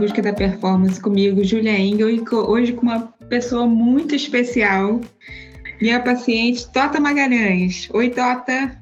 [0.00, 4.98] Busca da Performance comigo, Julia Engel, e hoje com uma pessoa muito especial,
[5.78, 7.86] minha paciente Tota Magalhães.
[7.92, 8.74] Oi, Tota.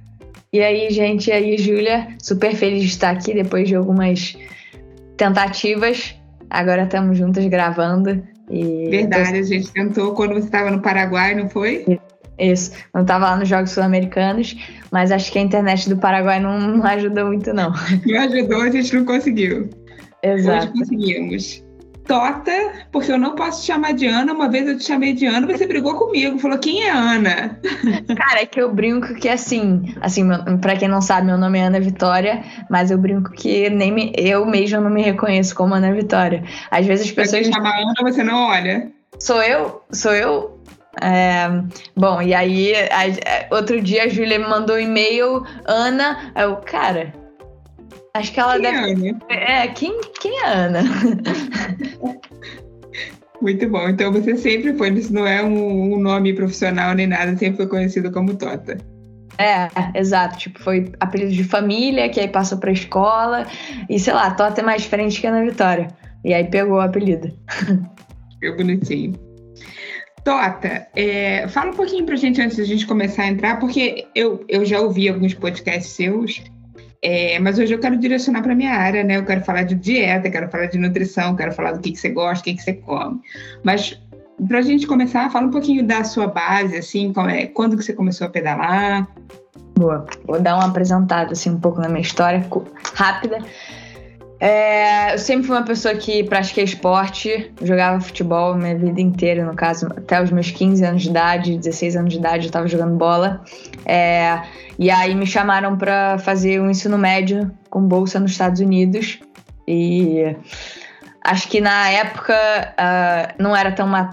[0.53, 4.39] E aí, gente, e aí, Júlia, super feliz de estar aqui depois de algumas
[5.17, 6.15] tentativas.
[6.49, 8.23] Agora estamos juntas gravando.
[8.49, 9.39] E Verdade, tô...
[9.39, 11.99] a gente tentou quando você estava no Paraguai, não foi?
[12.39, 14.57] Isso, não estava lá nos Jogos Sul-Americanos,
[14.93, 17.73] mas acho que a internet do Paraguai não, não ajudou muito, não.
[18.07, 19.69] Não ajudou, a gente não conseguiu.
[20.23, 20.67] Exato.
[20.67, 21.69] Hoje conseguimos.
[22.09, 24.33] Tota, porque eu não posso te chamar de Ana.
[24.33, 27.61] Uma vez eu te chamei de Ana, você brigou comigo, falou quem é Ana?
[28.17, 30.27] Cara, é que eu brinco que assim, assim,
[30.63, 34.13] para quem não sabe, meu nome é Ana Vitória, mas eu brinco que nem me,
[34.17, 36.43] eu mesma não me reconheço como Ana Vitória.
[36.71, 37.47] Às vezes as pessoas.
[37.47, 38.91] Você chama Ana, você não olha.
[39.19, 39.83] Sou eu?
[39.93, 40.59] Sou eu?
[41.03, 41.47] É,
[41.95, 47.13] bom, e aí, a, outro dia a Júlia me mandou um e-mail, Ana, eu, cara,
[48.15, 49.09] acho que ela quem deve.
[49.09, 49.19] É, Ana?
[49.29, 50.81] é, quem, quem é a Ana?
[53.41, 53.89] Muito bom.
[53.89, 57.69] Então você sempre foi, isso não é um, um, nome profissional nem nada, sempre foi
[57.69, 58.79] conhecido como Tota.
[59.39, 60.37] É, exato.
[60.37, 63.47] Tipo, foi apelido de família, que aí passou pra escola.
[63.89, 65.89] E sei lá, Tota é mais diferente que a Ana Vitória.
[66.25, 67.33] E aí pegou o apelido.
[68.41, 69.15] Ficou bonitinho.
[70.25, 74.45] Tota, é, fala um pouquinho pra gente antes da gente começar a entrar, porque eu,
[74.49, 76.43] eu já ouvi alguns podcasts seus,
[77.03, 79.17] é, mas hoje eu quero direcionar para minha área, né?
[79.17, 82.09] Eu quero falar de dieta, quero falar de nutrição, quero falar do que, que você
[82.09, 83.21] gosta, o que, que você come.
[83.63, 84.01] Mas
[84.47, 87.93] para a gente começar, fala um pouquinho da sua base, assim, é, quando que você
[87.93, 89.09] começou a pedalar?
[89.77, 92.45] Boa, vou dar uma apresentada assim um pouco na minha história
[92.95, 93.39] rápida.
[94.41, 99.55] É, eu sempre fui uma pessoa que pratiquei esporte, jogava futebol minha vida inteira, no
[99.55, 102.97] caso, até os meus 15 anos de idade, 16 anos de idade, eu estava jogando
[102.97, 103.43] bola.
[103.85, 104.43] É,
[104.79, 109.19] e aí me chamaram para fazer um ensino médio com bolsa nos Estados Unidos.
[109.67, 110.37] E
[111.25, 114.13] acho que na época uh, não era tão, ma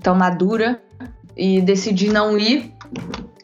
[0.00, 0.80] tão madura
[1.36, 2.72] e decidi não ir.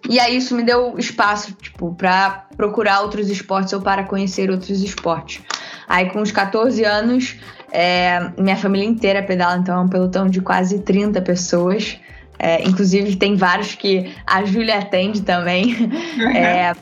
[0.08, 4.82] E aí isso me deu espaço, tipo, para procurar outros esportes ou para conhecer outros
[4.82, 5.42] esportes.
[5.90, 7.36] Aí com os 14 anos,
[7.72, 11.98] é, minha família inteira pedala, então é um pelotão de quase 30 pessoas.
[12.38, 15.74] É, inclusive tem vários que a Júlia atende também.
[16.16, 16.30] Uhum.
[16.30, 16.72] É,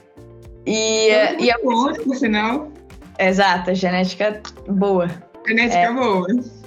[0.66, 1.08] e,
[1.40, 2.70] e é bom, por sinal.
[3.18, 5.08] Exato, genética boa.
[5.46, 6.26] Genética é, boa.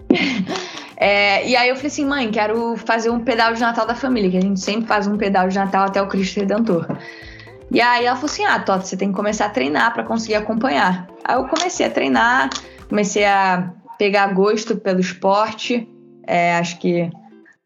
[1.04, 4.30] É, e aí eu falei assim, mãe, quero fazer um pedal de Natal da família,
[4.30, 6.86] que a gente sempre faz um pedal de Natal até o Cristo Redentor.
[7.72, 10.36] E aí ela falou assim: ah, Tota, você tem que começar a treinar para conseguir
[10.36, 11.08] acompanhar.
[11.24, 12.50] Aí eu comecei a treinar,
[12.90, 15.88] comecei a pegar gosto pelo esporte.
[16.28, 17.10] É, acho que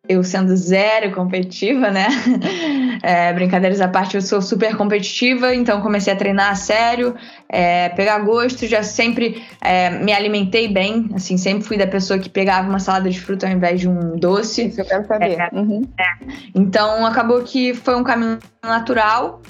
[0.07, 2.07] eu sendo zero competitiva, né?
[3.03, 7.13] É, brincadeiras à parte, eu sou super competitiva, então comecei a treinar a sério,
[7.47, 12.29] é, pegar gosto, já sempre é, me alimentei bem, assim, sempre fui da pessoa que
[12.29, 14.67] pegava uma salada de fruta ao invés de um doce.
[14.67, 15.37] Isso eu quero saber.
[15.39, 15.83] É, uhum.
[15.99, 16.25] É.
[16.55, 19.41] Então acabou que foi um caminho natural.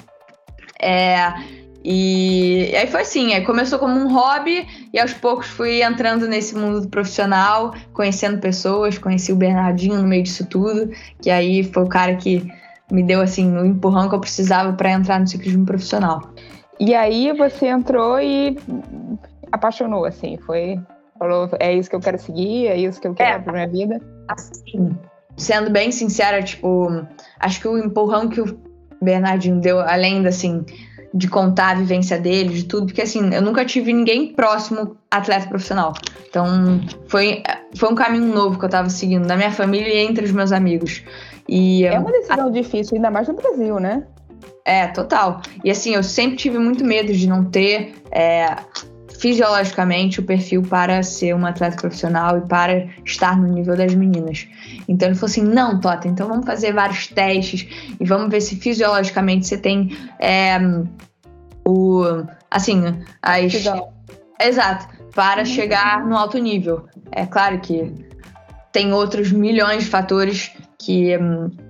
[0.80, 1.32] É,
[1.88, 6.26] e, e aí foi assim, aí começou como um hobby e aos poucos fui entrando
[6.26, 10.90] nesse mundo profissional, conhecendo pessoas, conheci o Bernardinho no meio disso tudo,
[11.22, 12.50] que aí foi o cara que
[12.90, 16.22] me deu assim o empurrão que eu precisava para entrar no ciclismo profissional.
[16.80, 18.58] E aí você entrou e
[19.52, 20.80] apaixonou, assim, foi
[21.18, 23.68] falou é isso que eu quero seguir, é isso que eu quero é, para minha
[23.68, 24.00] vida.
[24.28, 24.98] Assim,
[25.36, 26.88] sendo bem sincera, tipo,
[27.38, 28.65] acho que o empurrão que o
[29.00, 30.64] Bernardinho deu, além assim
[31.14, 35.48] de contar a vivência dele, de tudo, porque assim, eu nunca tive ninguém próximo atleta
[35.48, 35.94] profissional.
[36.28, 37.42] Então, foi,
[37.74, 40.52] foi um caminho novo que eu tava seguindo, da minha família e entre os meus
[40.52, 41.02] amigos.
[41.48, 42.50] E, é uma decisão a...
[42.50, 44.04] difícil, ainda mais no Brasil, né?
[44.64, 45.40] É, total.
[45.64, 48.56] E assim, eu sempre tive muito medo de não ter é,
[49.18, 54.46] fisiologicamente o perfil para ser uma atleta profissional e para estar no nível das meninas.
[54.88, 57.66] Então ele falou assim: não, Tota, então vamos fazer vários testes
[57.98, 60.58] e vamos ver se fisiologicamente você tem é,
[61.66, 62.02] o.
[62.50, 62.82] Assim,
[63.22, 63.52] as.
[64.40, 65.46] Exato, para uhum.
[65.46, 66.86] chegar no alto nível.
[67.10, 67.92] É claro que
[68.70, 71.12] tem outros milhões de fatores que,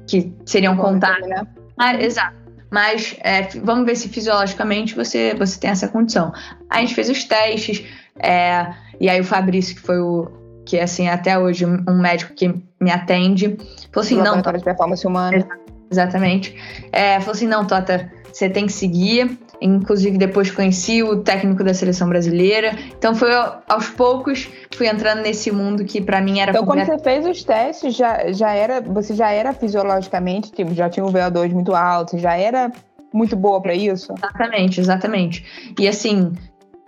[0.06, 1.28] que seriam contados.
[1.28, 1.46] Né?
[1.78, 2.45] Ah, exato.
[2.70, 6.32] Mas é, vamos ver se fisiologicamente você, você tem essa condição.
[6.68, 7.84] Aí a gente fez os testes,
[8.18, 10.28] é, e aí o Fabrício, que foi o.
[10.64, 12.48] que assim, até hoje, um médico que
[12.80, 13.56] me atende,
[13.92, 14.40] falou assim: não.
[14.40, 15.65] De performance humana.
[15.91, 16.55] Exatamente.
[16.93, 19.38] É, falou assim: não, Tota, você tem que seguir.
[19.61, 22.77] Inclusive, depois conheci o técnico da seleção brasileira.
[22.99, 23.31] Então, foi
[23.67, 26.50] aos poucos fui entrando nesse mundo que para mim era.
[26.50, 30.91] Então, quando você fez os testes, já, já era, você já era fisiologicamente, tipo, já
[30.91, 32.71] tinha um VO2 muito alto, já era
[33.12, 34.12] muito boa para isso?
[34.17, 35.73] Exatamente, exatamente.
[35.79, 36.33] E assim,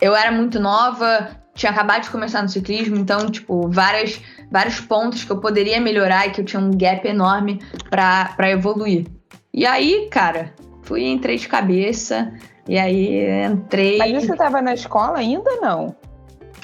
[0.00, 5.24] eu era muito nova, tinha acabado de começar no ciclismo, então, tipo, várias, vários pontos
[5.24, 7.60] que eu poderia melhorar e que eu tinha um gap enorme
[7.90, 9.06] para evoluir.
[9.52, 12.32] E aí, cara, fui entrei de cabeça,
[12.66, 13.98] e aí entrei.
[13.98, 15.96] Mas você estava na escola ainda não?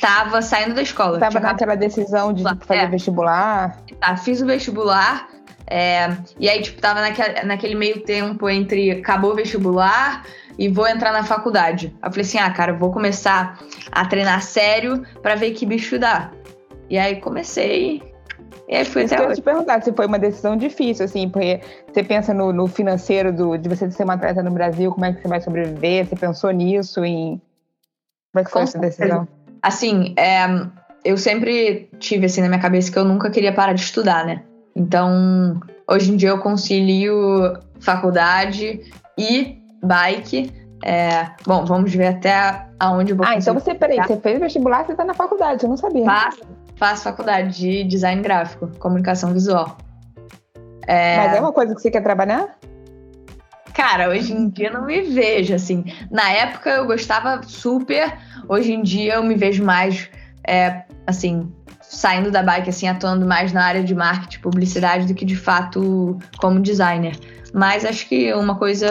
[0.00, 1.18] Tava saindo da escola.
[1.18, 2.86] Tava naquela decisão de fazer é.
[2.86, 3.80] vestibular?
[3.98, 5.28] Tá, fiz o vestibular.
[5.66, 10.22] É, e aí, tipo, tava naquele, naquele meio tempo entre acabou o vestibular
[10.58, 11.94] e vou entrar na faculdade.
[12.02, 13.58] Eu falei assim: ah, cara, vou começar
[13.90, 16.30] a treinar sério para ver que bicho dá.
[16.88, 18.02] E aí comecei.
[18.68, 21.60] E aí fui Isso até eu te perguntar se foi uma decisão difícil, assim, porque
[21.92, 25.12] você pensa no, no, financeiro do, de você ser uma atleta no Brasil, como é
[25.12, 26.06] que você vai sobreviver?
[26.06, 27.04] Você pensou nisso?
[27.04, 27.40] Em...
[28.32, 29.28] Como é que foi Com essa decisão?
[29.60, 30.46] Assim, é,
[31.04, 34.42] eu sempre tive assim na minha cabeça que eu nunca queria parar de estudar, né?
[34.74, 38.80] Então, hoje em dia eu concilio faculdade
[39.18, 40.52] e bike.
[40.84, 44.84] É, bom, vamos ver até aonde eu vou Ah, então você, peraí, você fez vestibular,
[44.84, 46.04] você tá na faculdade, eu não sabia.
[46.04, 46.42] Faço,
[46.76, 49.78] faço faculdade de design gráfico, comunicação visual.
[50.86, 51.16] É...
[51.16, 52.58] Mas é uma coisa que você quer trabalhar?
[53.72, 55.84] Cara, hoje em dia não me vejo, assim.
[56.10, 58.16] Na época eu gostava super,
[58.48, 60.08] hoje em dia eu me vejo mais,
[60.46, 61.50] é, assim,
[61.88, 66.18] saindo da bike, assim, atuando mais na área de marketing, publicidade, do que de fato
[66.38, 67.18] como designer.
[67.52, 68.88] Mas acho que uma coisa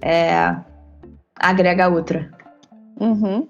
[0.00, 0.54] é,
[1.38, 2.30] agrega a outra.
[3.00, 3.46] Uhum.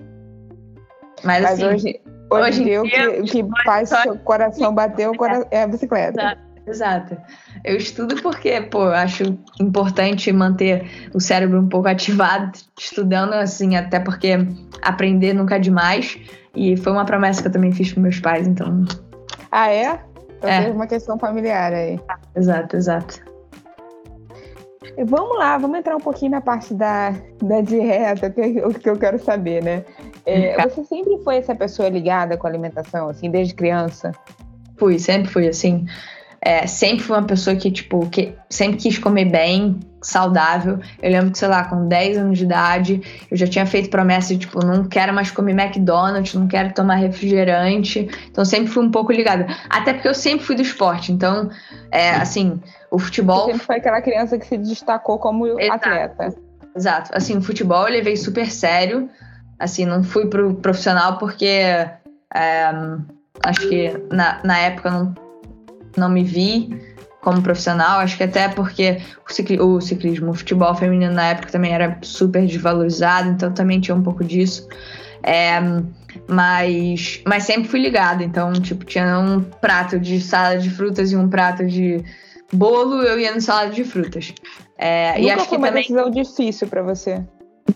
[1.25, 2.01] Mas, Mas assim, hoje,
[2.31, 2.81] hoje, hoje em dia,
[3.21, 5.09] o que, que faz seu coração bater
[5.51, 6.21] é a bicicleta.
[6.21, 6.53] Exato.
[6.67, 7.17] Exato.
[7.65, 13.99] Eu estudo porque, pô, acho importante manter o cérebro um pouco ativado, estudando, assim, até
[13.99, 14.31] porque
[14.81, 16.19] aprender nunca é demais.
[16.55, 18.85] E foi uma promessa que eu também fiz para meus pais, então.
[19.51, 20.01] Ah, é?
[20.39, 20.71] Então é.
[20.71, 22.01] uma questão familiar aí.
[22.35, 23.33] Exato, exato.
[25.07, 28.91] Vamos lá, vamos entrar um pouquinho na parte da, da dieta, que é o que
[28.91, 29.85] eu quero saber, né?
[30.27, 34.13] É, você sempre foi essa pessoa ligada com a alimentação, assim, desde criança?
[34.77, 35.87] Fui, sempre fui, assim.
[36.41, 40.79] É, sempre fui uma pessoa que, tipo, que sempre quis comer bem, saudável.
[41.01, 44.35] Eu lembro que, sei lá, com 10 anos de idade, eu já tinha feito promessa
[44.35, 48.09] de, tipo, não quero mais comer McDonald's, não quero tomar refrigerante.
[48.31, 49.47] Então, sempre fui um pouco ligada.
[49.71, 51.13] Até porque eu sempre fui do esporte.
[51.13, 51.51] Então,
[51.91, 52.61] é, assim,
[52.91, 53.47] o futebol.
[53.47, 55.89] Você sempre foi aquela criança que se destacou como Exato.
[55.89, 56.35] atleta.
[56.77, 57.11] Exato.
[57.15, 59.09] Assim, o futebol eu levei super sério.
[59.59, 61.47] Assim, não fui pro profissional porque.
[62.35, 62.73] É,
[63.45, 65.15] acho que na, na época não
[65.97, 66.71] não me vi
[67.23, 71.53] como profissional, acho que até porque o, cicli o ciclismo, o futebol feminino na época
[71.53, 74.69] também era super desvalorizado, então também tinha um pouco disso.
[75.23, 75.61] É,
[76.29, 81.17] mas, mas sempre fui ligada, então, tipo, tinha um prato de salada de frutas e
[81.17, 82.05] um prato de
[82.53, 84.35] bolo, eu ia no salada de frutas.
[84.77, 85.83] É, Nunca e acho foi que uma também...
[85.83, 87.25] decisão difícil para você?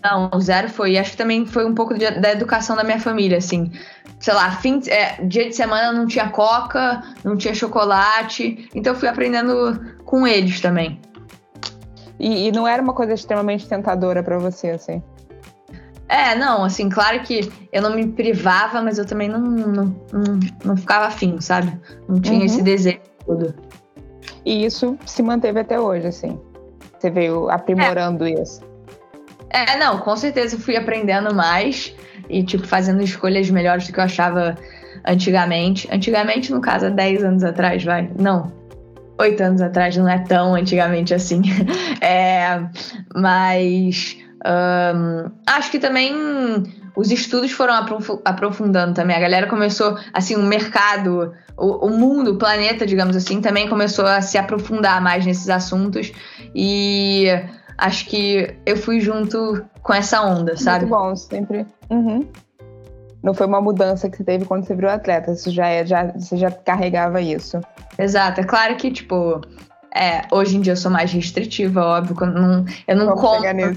[0.03, 0.93] Não, zero foi.
[0.93, 3.71] E acho que também foi um pouco de, da educação da minha família, assim.
[4.19, 8.69] Sei lá, fim, é, dia de semana não tinha coca, não tinha chocolate.
[8.73, 10.99] Então eu fui aprendendo com eles também.
[12.19, 15.01] E, e não era uma coisa extremamente tentadora para você, assim?
[16.09, 20.39] É, não, assim, claro que eu não me privava, mas eu também não, não, não,
[20.63, 21.77] não ficava afim, sabe?
[22.07, 22.45] Não tinha uhum.
[22.45, 23.53] esse desejo todo.
[24.45, 26.39] E isso se manteve até hoje, assim.
[26.97, 28.31] Você veio aprimorando é.
[28.31, 28.61] isso.
[29.49, 31.95] É, não, com certeza fui aprendendo mais
[32.29, 34.55] e, tipo, fazendo escolhas melhores do que eu achava
[35.05, 35.87] antigamente.
[35.91, 38.09] Antigamente, no caso, há 10 anos atrás, vai.
[38.19, 38.51] Não,
[39.19, 41.41] 8 anos atrás, não é tão antigamente assim.
[42.01, 42.61] é,
[43.15, 46.13] mas um, acho que também
[46.95, 47.73] os estudos foram
[48.25, 49.15] aprofundando também.
[49.15, 54.05] A galera começou, assim, o mercado, o, o mundo, o planeta, digamos assim, também começou
[54.05, 56.11] a se aprofundar mais nesses assuntos.
[56.55, 57.25] E
[57.77, 60.85] acho que eu fui junto com essa onda, sabe?
[60.85, 61.65] Muito bom, sempre.
[61.89, 62.27] Uhum.
[63.23, 66.11] Não foi uma mudança que você teve quando você virou atleta, isso já é, já,
[66.11, 67.59] você já carregava isso.
[67.97, 69.41] Exato, é claro que, tipo,
[69.93, 73.21] é, hoje em dia eu sou mais restritiva, óbvio, quando não, eu não Vamos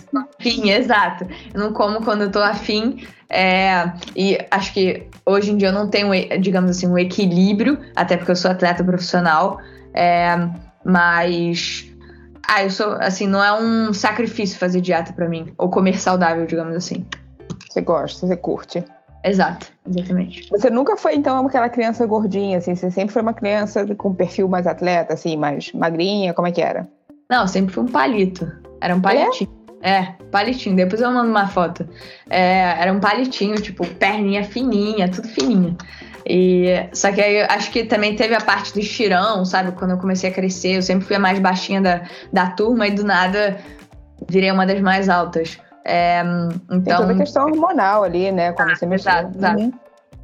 [0.04, 1.26] como afim, exato.
[1.52, 3.07] Eu não como quando eu tô afim.
[3.28, 8.16] É, e acho que hoje em dia eu não tenho, digamos assim, um equilíbrio, até
[8.16, 9.59] porque eu sou atleta profissional.
[9.95, 10.37] É,
[10.85, 11.89] mas
[12.52, 15.52] ah, eu sou, assim, não é um sacrifício fazer dieta para mim.
[15.57, 17.07] Ou comer saudável, digamos assim.
[17.69, 18.85] Você gosta, você curte.
[19.23, 20.49] Exato, exatamente.
[20.50, 22.75] Você nunca foi, então, aquela criança gordinha, assim?
[22.75, 26.35] Você sempre foi uma criança com perfil mais atleta, assim, mais magrinha?
[26.35, 26.88] Como é que era?
[27.30, 28.50] Não, sempre foi um palito.
[28.80, 29.50] Era um palitinho.
[29.80, 30.75] É, é palitinho.
[30.75, 31.88] Depois eu mando uma foto.
[32.28, 35.76] É, era um palitinho, tipo, perninha fininha, tudo fininha.
[36.32, 39.72] E, só que aí acho que também teve a parte do estirão, sabe?
[39.72, 42.92] Quando eu comecei a crescer, eu sempre fui a mais baixinha da, da turma e
[42.92, 43.58] do nada
[44.28, 45.58] virei uma das mais altas.
[45.84, 46.22] É,
[46.70, 46.82] então...
[46.84, 48.52] Tem toda a questão hormonal ali, né?
[48.52, 49.10] Quando ah, você mexeu.
[49.10, 49.60] Exato, exato.
[49.60, 49.72] Uhum.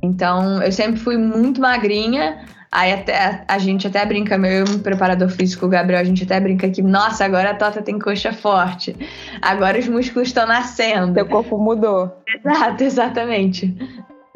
[0.00, 2.38] Então, eu sempre fui muito magrinha.
[2.70, 6.68] Aí até, a gente até brinca, meu preparador físico, o Gabriel, a gente até brinca
[6.68, 8.94] que, nossa, agora a Tota tem coxa forte.
[9.42, 11.14] Agora os músculos estão nascendo.
[11.14, 12.16] Seu corpo mudou.
[12.28, 13.74] Exato, exatamente.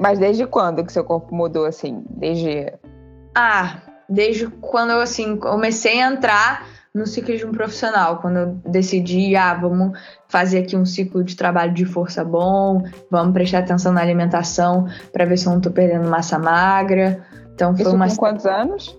[0.00, 2.02] Mas desde quando que seu corpo mudou, assim?
[2.08, 2.72] Desde.
[3.34, 9.54] Ah, desde quando eu, assim, comecei a entrar no ciclismo profissional, quando eu decidi, ah,
[9.54, 14.88] vamos fazer aqui um ciclo de trabalho de força bom, vamos prestar atenção na alimentação
[15.12, 17.22] para ver se eu não tô perdendo massa magra.
[17.54, 18.98] Então foi Isso uma com quantos anos?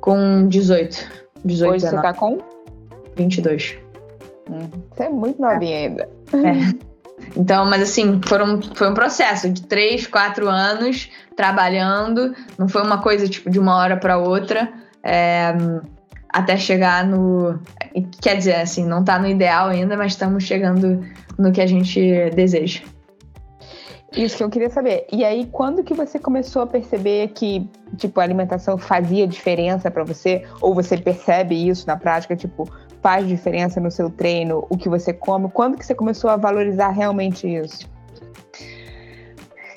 [0.00, 0.96] com 18.
[1.44, 2.38] 18 Hoje você 19, tá com?
[3.16, 3.78] 22.
[4.48, 6.08] Hum, Você é muito novinha ainda.
[6.32, 6.80] É.
[7.36, 12.34] Então, mas assim, foram, foi um processo de três, quatro anos trabalhando.
[12.58, 14.72] Não foi uma coisa tipo de uma hora para outra.
[15.02, 15.54] é,
[16.32, 17.58] até chegar no.
[18.20, 21.04] Quer dizer, assim, não tá no ideal ainda, mas estamos chegando
[21.38, 22.82] no que a gente deseja.
[24.16, 25.06] Isso que eu queria saber.
[25.12, 30.02] E aí, quando que você começou a perceber que, tipo, a alimentação fazia diferença pra
[30.02, 30.44] você?
[30.60, 32.68] Ou você percebe isso na prática, tipo,
[33.02, 35.50] faz diferença no seu treino, o que você come?
[35.50, 37.88] Quando que você começou a valorizar realmente isso?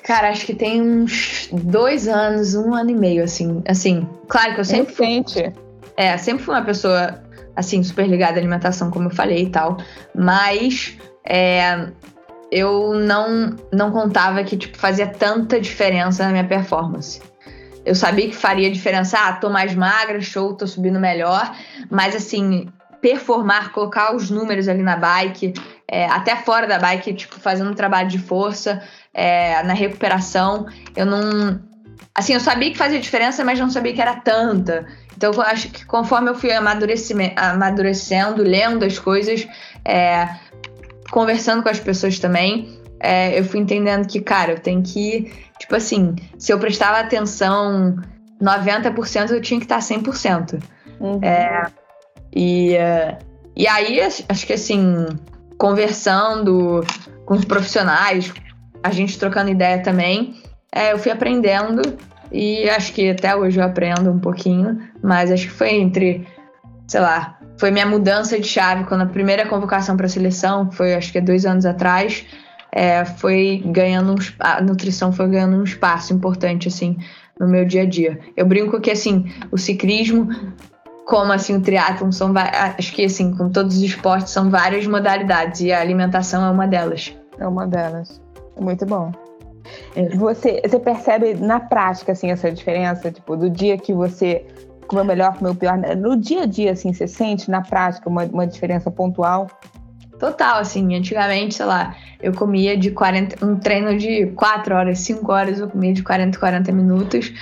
[0.02, 3.62] Cara, acho que tem uns dois anos, um ano e meio, assim.
[3.66, 5.52] Assim, claro que eu sempre fui, Recente.
[5.96, 7.22] é, sempre fui uma pessoa,
[7.56, 9.78] assim, super ligada à alimentação, como eu falei e tal.
[10.14, 11.88] Mas é,
[12.52, 17.22] eu não, não contava que, tipo, fazia tanta diferença na minha performance.
[17.82, 19.18] Eu sabia que faria diferença.
[19.18, 21.54] Ah, tô mais magra, show, tô subindo melhor.
[21.90, 22.68] Mas, assim,
[23.04, 25.52] performar, colocar os números ali na bike,
[25.86, 28.82] é, até fora da bike, tipo, fazendo um trabalho de força,
[29.12, 31.60] é, na recuperação, eu não.
[32.14, 34.86] Assim, eu sabia que fazia diferença, mas não sabia que era tanta.
[35.14, 39.46] Então, eu acho que conforme eu fui amadurecendo, lendo as coisas,
[39.84, 40.26] é,
[41.10, 45.30] conversando com as pessoas também, é, eu fui entendendo que, cara, eu tenho que.
[45.58, 47.96] Tipo assim, se eu prestava atenção
[48.42, 50.62] 90%, eu tinha que estar 100%.
[51.00, 51.20] Uhum.
[51.22, 51.66] É,
[52.34, 53.18] e, eh,
[53.56, 55.06] e aí, acho que assim,
[55.56, 56.84] conversando
[57.24, 58.32] com os profissionais,
[58.82, 60.34] a gente trocando ideia também,
[60.72, 61.82] é, eu fui aprendendo
[62.32, 66.26] e acho que até hoje eu aprendo um pouquinho, mas acho que foi entre,
[66.88, 70.94] sei lá, foi minha mudança de chave quando a primeira convocação para a seleção, foi
[70.94, 72.26] acho que há dois anos atrás,
[72.72, 76.96] é, foi ganhando um, a nutrição foi ganhando um espaço importante assim
[77.38, 78.18] no meu dia a dia.
[78.36, 80.28] Eu brinco que assim o ciclismo
[81.04, 85.60] como assim o triatlon são acho que assim com todos os esportes são várias modalidades
[85.60, 87.14] e a alimentação é uma delas.
[87.38, 88.20] É uma delas.
[88.58, 89.12] Muito bom.
[89.96, 90.08] É.
[90.10, 93.10] Você, você percebe na prática, assim, essa diferença?
[93.10, 94.46] Tipo, do dia que você
[94.86, 95.78] comeu melhor, comeu pior.
[95.96, 99.48] No dia a dia, assim, você sente na prática uma, uma diferença pontual?
[100.18, 105.30] Total, assim, antigamente, sei lá, eu comia de 40, um treino de 4 horas, 5
[105.32, 107.32] horas, eu comia de 40, 40 minutos,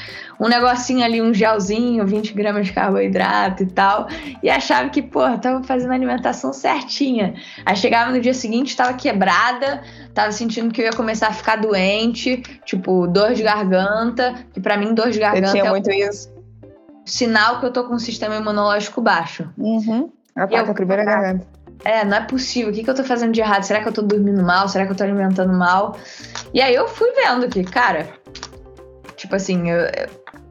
[0.41, 4.09] um negocinho ali, um gelzinho, 20 gramas de carboidrato e tal,
[4.43, 7.35] e achava que, pô, eu tava fazendo a alimentação certinha.
[7.64, 9.83] Aí chegava no dia seguinte, tava quebrada,
[10.14, 14.76] tava sentindo que eu ia começar a ficar doente, tipo, dor de garganta, que pra
[14.76, 16.33] mim dor de garganta tinha é um muito isso?
[17.05, 19.49] sinal que eu tô com um sistema imunológico baixo.
[19.59, 20.11] Uhum.
[20.35, 21.47] Ataca Eu- a primeira garganta.
[21.84, 22.70] É, não é possível.
[22.70, 23.64] O que, que eu tô fazendo de errado?
[23.64, 24.68] Será que eu tô dormindo mal?
[24.68, 25.96] Será que eu tô alimentando mal?
[26.54, 28.08] E aí eu fui vendo que, cara,
[29.16, 29.86] tipo assim, eu,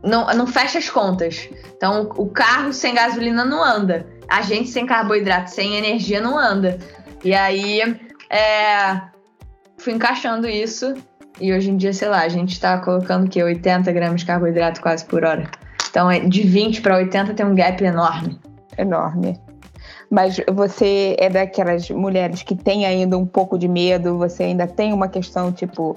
[0.04, 1.50] não, não fecha as contas.
[1.76, 4.06] Então, o carro sem gasolina não anda.
[4.28, 6.78] A gente sem carboidrato, sem energia não anda.
[7.24, 7.82] E aí,
[8.30, 9.02] é,
[9.78, 10.94] fui encaixando isso.
[11.40, 13.42] E hoje em dia, sei lá, a gente tá colocando o quê?
[13.44, 15.50] 80 gramas de carboidrato quase por hora.
[15.90, 18.40] Então, é- de 20 para 80 tem um gap enorme.
[18.78, 19.40] Enorme.
[20.12, 24.92] Mas você é daquelas mulheres que tem ainda um pouco de medo, você ainda tem
[24.92, 25.96] uma questão, tipo.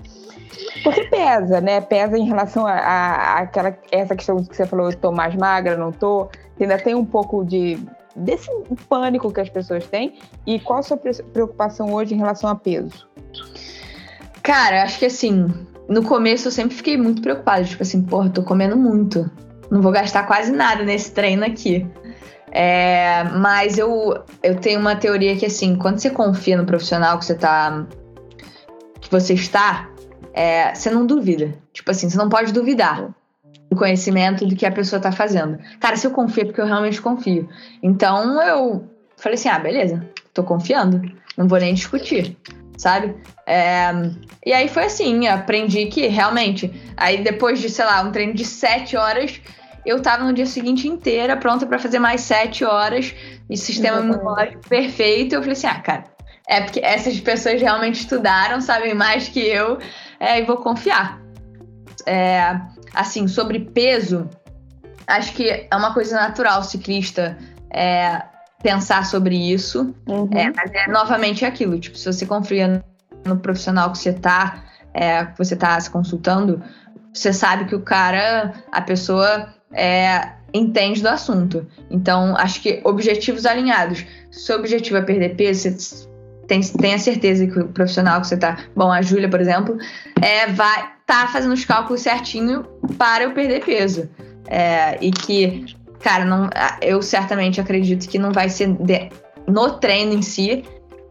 [0.85, 1.81] Porque pesa, né?
[1.81, 5.91] Pesa em relação a, a- àquela, essa questão que você falou, tô mais magra, não
[5.91, 6.29] tô.
[6.57, 7.77] Você ainda tem um pouco de
[8.15, 8.49] desse
[8.89, 10.15] pânico que as pessoas têm.
[10.47, 13.09] E qual a sua pre- preocupação hoje em relação a peso?
[14.45, 15.49] Cara, acho que assim,
[15.89, 17.65] no começo eu sempre fiquei muito preocupada.
[17.65, 19.29] Tipo assim, porra, tô comendo muito.
[19.71, 21.85] Não vou gastar quase nada nesse treino aqui.
[22.57, 27.25] É, mas eu, eu tenho uma teoria que assim, quando você confia no profissional que
[27.25, 27.85] você tá.
[29.01, 29.91] que você está,
[30.33, 31.53] é, você não duvida.
[31.73, 33.13] Tipo assim, você não pode duvidar
[33.69, 35.59] do conhecimento do que a pessoa tá fazendo.
[35.81, 37.49] Cara, se eu confio é porque eu realmente confio.
[37.83, 41.03] Então eu falei assim: ah, beleza, tô confiando.
[41.37, 42.37] Não vou nem discutir,
[42.79, 43.17] sabe?
[43.45, 43.91] É,
[44.47, 48.45] e aí foi assim, aprendi que realmente, aí depois de, sei lá, um treino de
[48.45, 49.41] sete horas,
[49.85, 53.15] eu tava no dia seguinte inteira pronta pra fazer mais sete horas,
[53.49, 54.21] e sistema Exatamente.
[54.21, 55.35] imunológico perfeito.
[55.35, 56.05] Eu falei assim, ah, cara,
[56.49, 59.79] é porque essas pessoas realmente estudaram, sabem mais que eu,
[60.19, 61.21] é, e vou confiar.
[62.07, 62.61] é,
[62.93, 64.29] assim, sobre peso,
[65.07, 67.37] acho que é uma coisa natural ciclista
[67.71, 68.23] é,
[68.63, 69.95] pensar sobre isso.
[70.07, 70.29] Uhum.
[70.33, 72.83] É, mas é novamente aquilo, tipo, se você confia
[73.25, 76.63] no profissional que você tá, é, que você tá se consultando,
[77.13, 81.67] você sabe que o cara, a pessoa é, entende do assunto.
[81.91, 84.05] Então, acho que objetivos alinhados.
[84.31, 86.09] Se o seu objetivo é perder peso, você
[86.47, 88.59] tem, tenha certeza que o profissional que você tá.
[88.75, 89.77] Bom, a Júlia, por exemplo,
[90.21, 92.65] é, vai tá fazendo os cálculos certinho
[92.97, 94.09] para eu perder peso.
[94.47, 95.65] É, e que,
[96.01, 96.49] cara, não,
[96.81, 99.11] eu certamente acredito que não vai ser de,
[99.47, 100.65] no treino em si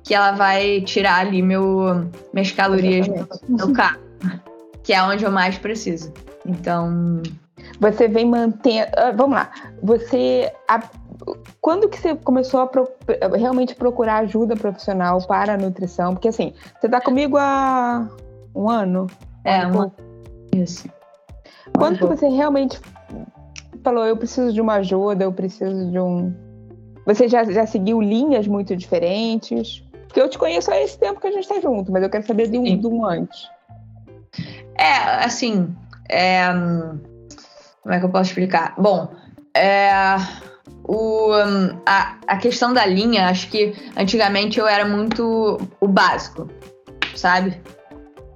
[0.03, 3.07] que ela vai tirar ali meu, minhas calorias
[3.47, 3.99] no carro,
[4.83, 6.11] que é onde eu mais preciso.
[6.45, 7.23] Então.
[7.83, 8.87] Você vem mantendo.
[8.91, 9.51] Uh, vamos lá.
[9.81, 10.51] Você.
[11.59, 12.89] Quando que você começou a pro,
[13.35, 16.13] realmente procurar ajuda profissional para a nutrição?
[16.13, 18.09] Porque assim, você está comigo há
[18.55, 19.07] um ano?
[19.43, 19.93] É, um ano.
[20.55, 20.87] Isso.
[21.77, 22.79] Quando que você realmente
[23.83, 26.33] falou, eu preciso de uma ajuda, eu preciso de um.
[27.05, 29.83] Você já, já seguiu linhas muito diferentes?
[30.07, 32.25] Porque eu te conheço há esse tempo que a gente está junto, mas eu quero
[32.25, 33.49] saber de um, de um antes.
[34.75, 35.73] É, assim.
[36.09, 36.47] É,
[37.83, 38.73] como é que eu posso explicar?
[38.77, 39.13] Bom,
[39.53, 39.91] é,
[40.85, 41.31] o,
[41.85, 46.49] a, a questão da linha, acho que antigamente eu era muito o básico,
[47.15, 47.61] sabe?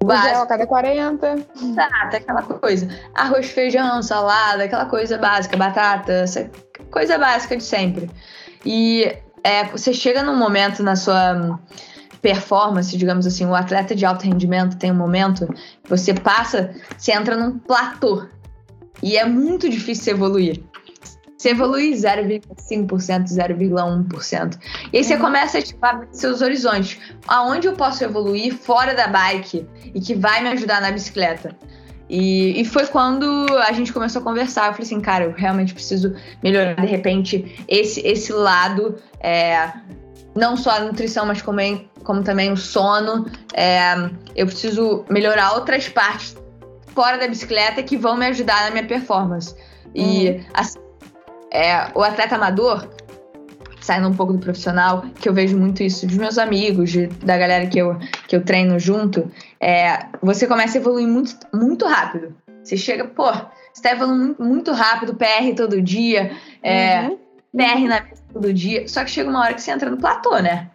[0.02, 0.42] O básico.
[0.42, 1.36] a cada 40.
[1.62, 2.88] Exato, aquela coisa.
[3.16, 6.26] Arroz, feijão, salada, aquela coisa básica, batata,
[6.92, 8.10] coisa básica de sempre.
[8.66, 11.58] E é, você chega num momento na sua
[12.22, 17.14] performance, digamos assim, o atleta de alto rendimento tem um momento que você passa, você
[17.14, 18.26] entra num platô.
[19.02, 20.64] E é muito difícil evoluir.
[21.38, 24.60] Você evolui 0,5%, 0,1%.
[24.92, 25.22] E aí você uhum.
[25.22, 27.00] começa a abrir seus horizontes.
[27.28, 31.56] Aonde eu posso evoluir fora da bike e que vai me ajudar na bicicleta?
[32.10, 34.68] E, e foi quando a gente começou a conversar.
[34.68, 39.72] Eu falei assim, cara, eu realmente preciso melhorar de repente esse, esse lado, é,
[40.34, 41.60] não só a nutrição, mas como,
[42.04, 43.30] como também o sono.
[43.54, 43.94] É,
[44.36, 46.36] eu preciso melhorar outras partes
[46.98, 49.56] fora da bicicleta que vão me ajudar na minha performance.
[49.94, 50.46] E uhum.
[50.52, 50.80] assim,
[51.52, 52.90] é, o atleta amador,
[53.80, 57.38] saindo um pouco do profissional, que eu vejo muito isso dos meus amigos, de, da
[57.38, 57.96] galera que eu,
[58.28, 59.32] que eu treino junto,
[59.62, 62.36] é, você começa a evoluir muito, muito rápido.
[62.64, 63.32] Você chega, pô,
[63.72, 66.32] você tá evoluindo muito rápido, PR todo dia,
[66.64, 67.18] é, uhum.
[67.56, 70.40] PR na mesa todo dia, só que chega uma hora que você entra no platô,
[70.40, 70.72] né?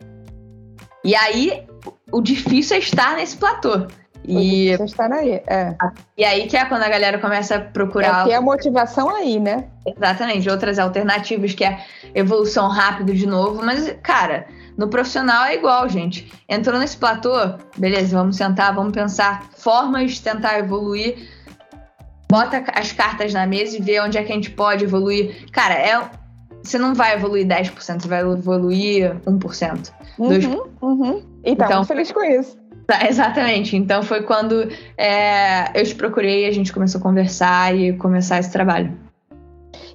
[1.05, 1.67] E aí,
[2.13, 3.89] o difícil é estar nesse platô.
[4.25, 5.75] E estar aí, é.
[6.17, 8.23] E aí que é quando a galera começa a procurar.
[8.23, 9.65] É que é a motivação aí, né?
[9.85, 13.65] Exatamente, outras alternativas, que é evolução rápido de novo.
[13.65, 16.33] Mas, cara, no profissional é igual, gente.
[16.49, 17.33] Entrou nesse platô,
[17.77, 21.29] beleza, vamos sentar, vamos pensar formas de tentar evoluir.
[22.31, 25.51] Bota as cartas na mesa e vê onde é que a gente pode evoluir.
[25.51, 26.11] Cara, é,
[26.63, 29.93] você não vai evoluir 10%, você vai evoluir 1%.
[30.19, 30.67] Uhum, 2%.
[30.81, 31.23] Uhum.
[31.45, 32.62] E tá então, muito feliz com isso.
[32.87, 33.77] Tá, exatamente.
[33.77, 38.51] Então foi quando é, eu te procurei, a gente começou a conversar e começar esse
[38.51, 38.93] trabalho.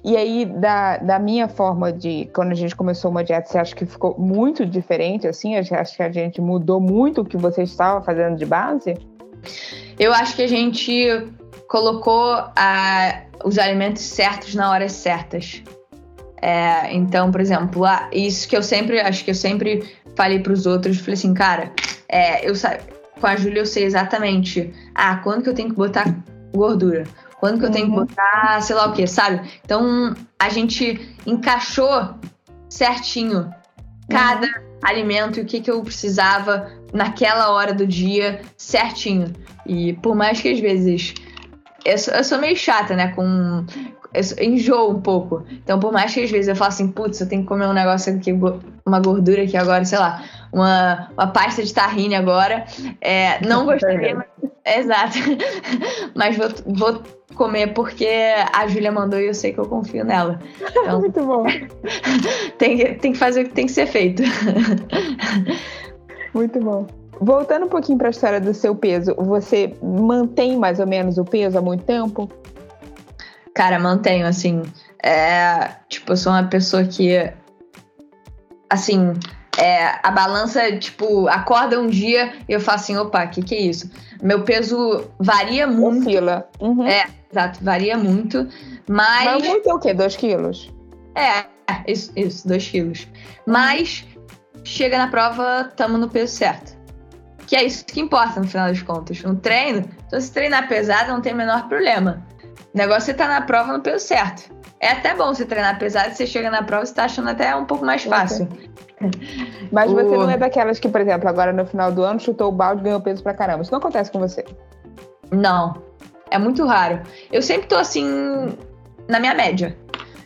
[0.04, 2.30] E aí, da, da minha forma de.
[2.34, 5.56] Quando a gente começou uma dieta, você acha que ficou muito diferente, assim?
[5.56, 8.96] Acho que a gente mudou muito o que você estava fazendo de base?
[9.98, 11.28] Eu acho que a gente
[11.68, 15.62] colocou a, os alimentos certos na horas certas.
[16.40, 19.00] É, então, por exemplo, isso que eu sempre.
[19.00, 21.72] Acho que eu sempre falei para os outros, falei assim, cara,
[22.08, 22.54] é, eu
[23.20, 26.14] com a Júlia eu sei exatamente, ah, quando que eu tenho que botar
[26.54, 27.04] gordura,
[27.40, 27.74] quando que eu uhum.
[27.74, 28.06] tenho que uhum.
[28.06, 29.48] botar, sei lá o que, sabe?
[29.64, 32.14] Então a gente encaixou
[32.68, 33.52] certinho
[34.08, 34.78] cada uhum.
[34.82, 39.32] alimento e o que, que eu precisava naquela hora do dia certinho.
[39.66, 41.14] E por mais que às vezes
[41.84, 43.08] eu sou, eu sou meio chata, né?
[43.08, 43.64] Com,
[44.12, 45.44] eu enjoo um pouco.
[45.50, 47.72] Então, por mais que às vezes eu falo assim, putz, eu tenho que comer um
[47.72, 48.32] negócio aqui,
[48.84, 52.64] uma gordura aqui agora, sei lá, uma, uma pasta de tahine agora.
[53.00, 54.26] É, não gostaria, mas,
[54.78, 55.18] exato.
[56.14, 57.02] mas vou, vou
[57.34, 58.08] comer porque
[58.52, 60.40] a Júlia mandou e eu sei que eu confio nela.
[60.60, 61.44] Então, Muito bom.
[62.58, 64.22] tem, tem que fazer o que tem que ser feito.
[66.34, 66.86] Muito bom.
[67.20, 71.24] Voltando um pouquinho para a história do seu peso, você mantém mais ou menos o
[71.24, 72.30] peso há muito tempo?
[73.58, 74.62] Cara, mantenho, assim.
[75.02, 77.28] É, tipo, eu sou uma pessoa que.
[78.70, 79.14] Assim,
[79.58, 83.56] é, a balança, tipo, acorda um dia e eu falo assim, opa, o que, que
[83.56, 83.90] é isso?
[84.22, 86.06] Meu peso varia muito.
[86.06, 86.48] Oscila.
[86.60, 86.86] Uhum.
[86.86, 88.46] É, exato, varia muito.
[88.88, 89.24] Mas.
[89.24, 89.92] Mas muito é o quê?
[89.92, 90.72] 2 quilos?
[91.16, 91.44] É,
[91.88, 93.08] isso, isso, 2 quilos.
[93.44, 94.06] Mas
[94.62, 96.78] chega na prova, tamo no peso certo.
[97.44, 99.20] que é isso que importa no final das contas.
[99.24, 102.24] No treino, se você treinar pesado, não tem o menor problema.
[102.74, 104.54] O negócio é estar tá na prova no peso certo.
[104.80, 107.64] É até bom você treinar pesado, você chega na prova e está achando até um
[107.64, 108.48] pouco mais fácil.
[109.72, 109.94] Mas o...
[109.94, 112.80] você não é daquelas que, por exemplo, agora no final do ano chutou o balde
[112.82, 113.62] e ganhou peso pra caramba.
[113.62, 114.44] Isso não acontece com você?
[115.30, 115.82] Não.
[116.30, 117.00] É muito raro.
[117.32, 118.56] Eu sempre tô assim,
[119.08, 119.76] na minha média.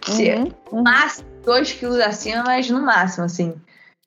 [0.04, 0.82] Se, uhum, uhum.
[0.82, 3.54] Máximo, 2 quilos acima, mas no máximo, assim.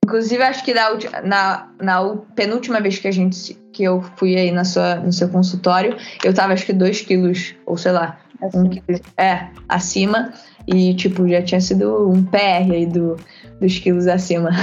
[0.06, 0.91] Inclusive, acho que na,
[1.24, 5.28] na, na, penúltima vez que a gente que eu fui aí na sua, no seu
[5.28, 8.20] consultório, eu tava acho que 2 quilos, ou sei lá,
[8.54, 10.32] um quilo, é, acima.
[10.68, 13.18] E, tipo, já tinha sido um PR aí do,
[13.60, 14.52] dos quilos acima.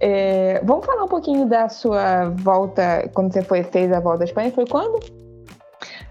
[0.00, 4.26] É, vamos falar um pouquinho da sua volta, quando você foi, fez a volta à
[4.26, 5.00] Espanha, foi quando?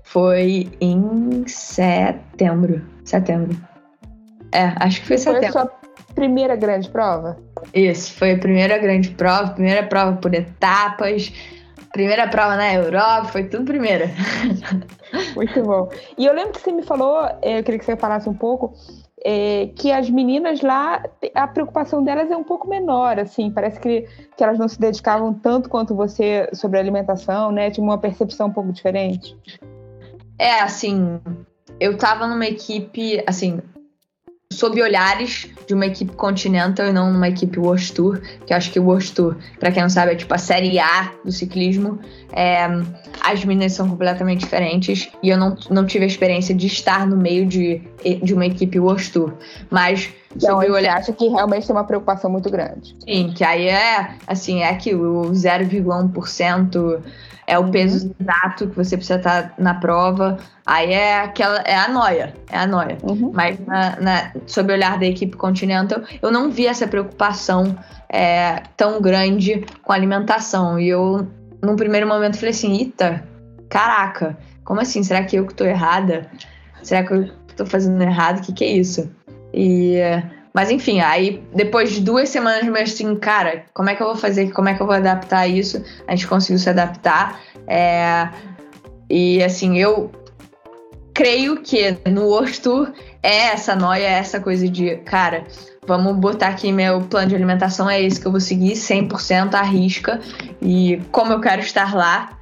[0.01, 2.81] Foi em setembro.
[3.03, 3.55] Setembro.
[4.51, 5.51] É, acho que foi, setembro.
[5.51, 5.82] Foi
[6.13, 7.37] primeira grande prova?
[7.73, 11.31] Isso, foi a primeira grande prova, primeira prova por etapas,
[11.91, 14.09] primeira prova na Europa, foi tudo primeira.
[15.35, 15.89] Muito bom.
[16.17, 18.73] E eu lembro que você me falou, é, eu queria que você falasse um pouco,
[19.23, 21.01] é, que as meninas lá,
[21.33, 25.33] a preocupação delas é um pouco menor, assim, parece que, que elas não se dedicavam
[25.33, 27.71] tanto quanto você sobre a alimentação, né?
[27.71, 29.37] Tinha uma percepção um pouco diferente.
[30.37, 31.21] É, assim,
[31.79, 33.61] eu tava numa equipe, assim,
[34.53, 38.71] sob olhares de uma equipe Continental e não numa equipe World Tour, que eu acho
[38.71, 41.99] que o World Tour, para quem não sabe, é tipo a série A do ciclismo.
[42.31, 42.65] É,
[43.21, 47.15] as meninas são completamente diferentes e eu não, não tive a experiência de estar no
[47.15, 47.81] meio de,
[48.21, 49.33] de uma equipe World Tour.
[49.69, 50.97] Mas então, você olhar...
[50.97, 52.95] acha que realmente tem uma preocupação muito grande.
[53.05, 57.01] Sim, que aí é assim, é aquilo, 0,1%
[57.47, 58.15] é o peso uhum.
[58.19, 60.37] exato que você precisa estar na prova.
[60.65, 62.97] Aí é aquela, é a noia, é a noia.
[63.03, 63.31] Uhum.
[63.33, 67.77] Mas na, na, sob o olhar da equipe Continental, eu não vi essa preocupação
[68.09, 70.79] é, tão grande com a alimentação.
[70.79, 71.27] E eu,
[71.61, 73.23] num primeiro momento, falei assim, Ita,
[73.69, 75.03] caraca, como assim?
[75.03, 76.29] Será que eu que tô errada?
[76.81, 78.39] Será que eu tô fazendo errado?
[78.39, 79.09] O que que é isso?
[79.53, 79.99] E...
[80.53, 84.15] Mas enfim, aí depois de duas semanas meio assim, cara, como é que eu vou
[84.15, 84.51] fazer?
[84.51, 85.83] Como é que eu vou adaptar isso?
[86.07, 87.41] A gente conseguiu se adaptar.
[87.67, 88.29] É,
[89.09, 90.11] e assim, eu
[91.13, 95.45] creio que no World Tour é essa noia, é essa coisa de, cara,
[95.87, 99.61] vamos botar aqui meu plano de alimentação, é esse que eu vou seguir 100% à
[99.61, 100.19] risca.
[100.61, 102.37] E como eu quero estar lá,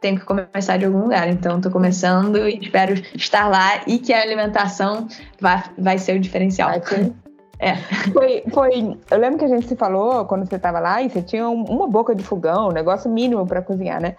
[0.00, 1.28] tenho que começar de algum lugar.
[1.28, 5.08] Então, estou começando e espero estar lá e que a alimentação
[5.40, 6.70] vai, vai ser o diferencial.
[6.70, 7.12] Vai
[7.58, 7.76] é.
[8.12, 8.96] Foi, foi.
[9.10, 11.88] Eu lembro que a gente se falou quando você estava lá e você tinha uma
[11.88, 14.16] boca de fogão, um negócio mínimo para cozinhar, né?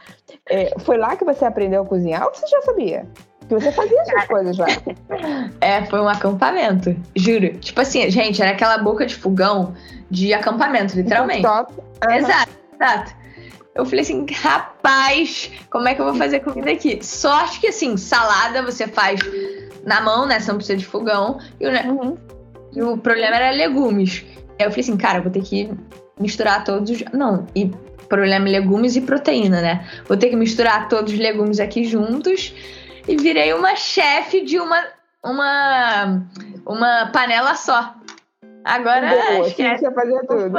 [0.47, 3.05] É, foi lá que você aprendeu a cozinhar ou você já sabia?
[3.47, 4.65] Que você fazia essas coisas já.
[5.61, 7.57] É, foi um acampamento, juro.
[7.57, 9.73] Tipo assim, gente, era aquela boca de fogão
[10.09, 11.41] de acampamento, literalmente.
[11.41, 11.73] Top.
[11.73, 12.15] Uhum.
[12.15, 13.15] Exato, exato.
[13.75, 16.99] Eu falei assim, rapaz, como é que eu vou fazer comida aqui?
[17.03, 19.19] Sorte que assim, salada você faz
[19.85, 20.39] na mão, né?
[20.39, 21.39] Você não precisa de fogão.
[21.59, 22.17] E o, uhum.
[22.73, 24.25] E o problema era legumes.
[24.59, 25.69] Aí eu falei assim, cara, vou ter que
[26.19, 27.03] misturar todos os.
[27.13, 27.71] Não, e
[28.09, 29.87] problema é legumes e proteína, né?
[30.07, 32.53] Vou ter que misturar todos os legumes aqui juntos
[33.07, 34.83] e virei uma chefe de uma
[35.23, 36.25] uma
[36.65, 37.95] uma panela só.
[38.65, 39.85] Agora Boa, esquece.
[39.85, 40.51] Você fazia tudo.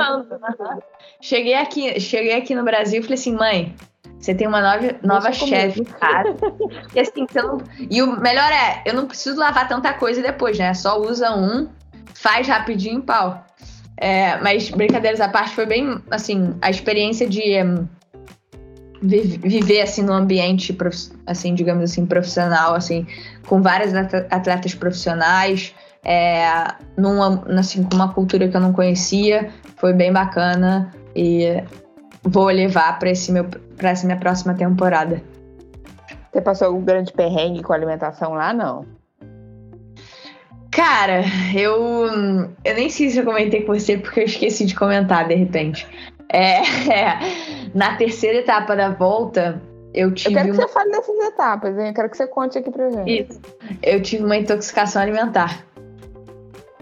[1.20, 3.74] Cheguei aqui, cheguei aqui no Brasil e falei assim, mãe,
[4.18, 6.34] você tem uma nova, nova chefe, cara.
[6.94, 7.58] e assim, não...
[7.90, 10.72] E o melhor é, eu não preciso lavar tanta coisa depois, né?
[10.72, 11.68] Só usa um
[12.20, 13.44] faz rapidinho, pau.
[13.96, 17.86] É, mas brincadeiras à parte, foi bem, assim, a experiência de um,
[19.02, 20.76] viver, assim, num ambiente,
[21.26, 23.06] assim, digamos assim, profissional, assim,
[23.46, 29.92] com várias atletas profissionais, é, numa, assim, com uma cultura que eu não conhecia, foi
[29.92, 31.62] bem bacana e
[32.22, 33.44] vou levar para esse meu
[33.76, 35.22] para essa minha próxima temporada.
[36.30, 38.99] Você passou algum grande perrengue com a alimentação lá, não?
[40.70, 41.22] Cara,
[41.54, 42.06] eu,
[42.64, 45.86] eu nem sei se eu comentei com você porque eu esqueci de comentar de repente.
[46.28, 46.58] É,
[46.92, 47.18] é,
[47.74, 49.60] na terceira etapa da volta,
[49.92, 50.34] eu tive.
[50.34, 50.68] Eu quero que uma...
[50.68, 51.88] você fale dessas etapas, hein?
[51.88, 53.22] Eu quero que você conte aqui pra gente.
[53.22, 53.40] Isso.
[53.82, 55.64] Eu tive uma intoxicação alimentar.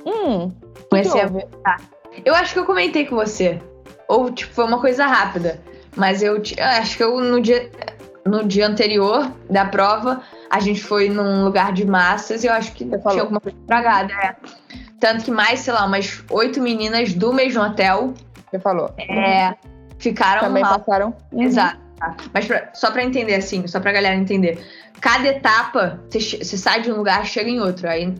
[0.05, 0.53] Hum.
[0.90, 1.22] Comecei
[1.64, 1.77] a.
[2.24, 3.61] Eu acho que eu comentei com você.
[4.07, 5.61] Ou, tipo, foi uma coisa rápida.
[5.96, 7.70] Mas eu, eu acho que eu no dia,
[8.29, 12.73] no dia anterior da prova a gente foi num lugar de massas e eu acho
[12.73, 14.12] que tinha alguma coisa estragada.
[14.12, 14.35] É.
[14.99, 18.14] Tanto que mais, sei lá, umas oito meninas do mesmo hotel.
[18.51, 18.93] Você falou.
[18.99, 19.55] É,
[19.99, 20.79] ficaram Também mal.
[20.79, 21.14] passaram.
[21.33, 21.43] Uhum.
[21.43, 21.79] Exato.
[22.33, 24.64] Mas pra, só pra entender, assim, só pra galera entender.
[25.01, 27.88] Cada etapa, você, você sai de um lugar chega em outro.
[27.88, 28.14] Aí,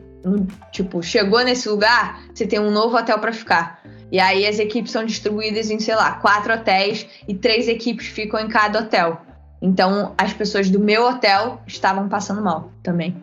[0.71, 3.81] tipo, chegou nesse lugar, você tem um novo hotel para ficar.
[4.11, 8.41] E aí as equipes são distribuídas em, sei lá, quatro hotéis e três equipes ficam
[8.41, 9.21] em cada hotel.
[9.61, 13.17] Então as pessoas do meu hotel estavam passando mal também.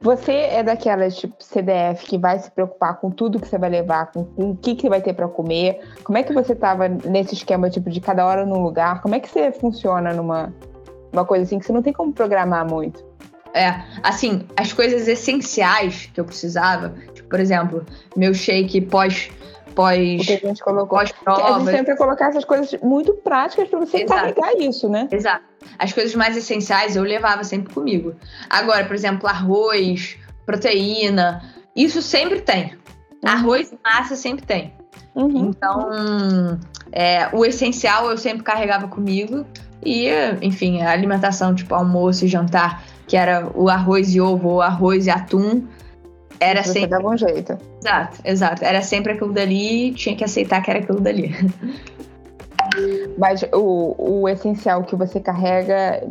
[0.00, 4.10] Você é daquelas tipo CDF que vai se preocupar com tudo que você vai levar,
[4.10, 5.80] com, com o que, que vai ter para comer?
[6.02, 9.00] Como é que você estava nesse esquema tipo de cada hora num lugar?
[9.00, 10.52] Como é que você funciona numa
[11.12, 13.04] uma coisa assim que você não tem como programar muito?
[13.52, 17.84] É, assim, as coisas essenciais que eu precisava, tipo, por exemplo,
[18.16, 19.30] meu shake pós
[19.70, 20.98] pós o que a gente colocou.
[20.98, 24.20] A gente tenta colocar essas coisas muito práticas para você Exato.
[24.20, 25.08] carregar isso, né?
[25.10, 25.44] Exato.
[25.78, 28.14] As coisas mais essenciais eu levava sempre comigo.
[28.48, 31.42] Agora, por exemplo, arroz, proteína,
[31.74, 32.74] isso sempre tem.
[33.22, 33.30] Uhum.
[33.30, 34.74] Arroz e massa sempre tem.
[35.14, 35.50] Uhum.
[35.50, 36.58] Então,
[36.92, 39.46] é, o essencial eu sempre carregava comigo.
[39.84, 40.08] E,
[40.42, 45.06] enfim, a alimentação, tipo almoço e jantar, que era o arroz e ovo ou arroz
[45.06, 45.66] e atum,
[46.40, 46.88] era Você sempre.
[46.88, 47.58] dava um jeito.
[47.80, 48.64] Exato, exato.
[48.64, 51.34] Era sempre aquilo dali, tinha que aceitar que era aquilo dali.
[53.18, 56.02] Mas o, o essencial que você carrega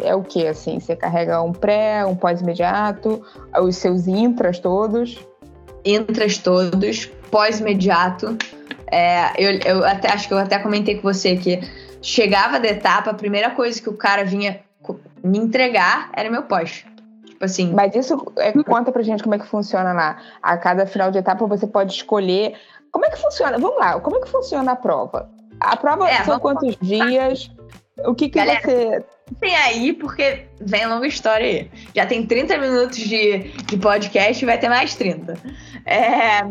[0.00, 0.78] é o que, assim?
[0.78, 3.22] Você carrega um pré, um pós-imediato,
[3.60, 5.18] os seus intras todos?
[5.84, 8.36] Intras todos, pós-imediato.
[8.90, 11.60] É, eu, eu até acho que eu até comentei com você que
[12.00, 14.60] chegava da etapa, a primeira coisa que o cara vinha
[15.22, 16.84] me entregar era meu pós.
[17.34, 17.72] Tipo assim.
[17.72, 20.18] Mas isso é, conta pra gente como é que funciona lá.
[20.42, 22.54] A cada final de etapa você pode escolher.
[22.90, 23.58] Como é que funciona?
[23.58, 25.28] Vamos lá, como é que funciona a prova?
[25.60, 27.50] A prova é, são quantos dias?
[28.06, 29.04] O que, que Galera, você.
[29.40, 31.70] Tem aí, porque vem longa história aí.
[31.94, 35.36] Já tem 30 minutos de, de podcast e vai ter mais 30.
[35.86, 36.46] É.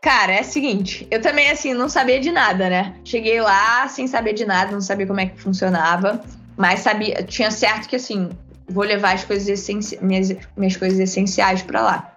[0.00, 2.96] Cara, é o seguinte, eu também, assim, não sabia de nada, né?
[3.04, 6.20] Cheguei lá sem saber de nada, não sabia como é que funcionava,
[6.56, 8.28] mas sabia, tinha certo que, assim,
[8.68, 9.98] vou levar as coisas essenci...
[10.02, 12.12] minhas, minhas coisas essenciais para lá.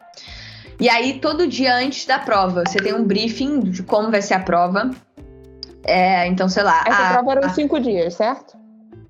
[0.79, 4.33] E aí, todo dia antes da prova, você tem um briefing de como vai ser
[4.33, 4.91] a prova.
[5.83, 6.83] É, então, sei lá.
[6.85, 7.53] Essa a, prova eram a...
[7.53, 8.57] cinco dias, certo?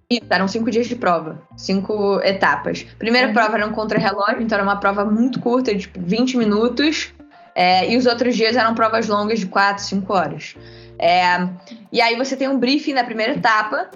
[0.10, 2.84] Isso, eram cinco dias de prova, cinco etapas.
[3.00, 3.34] Primeira uhum.
[3.34, 7.12] prova era um contra-relógio, então era uma prova muito curta, de tipo, 20 minutos.
[7.56, 10.56] É, e os outros dias eram provas longas de 4, 5 horas.
[11.00, 11.48] É,
[11.92, 13.90] e aí você tem um briefing na primeira etapa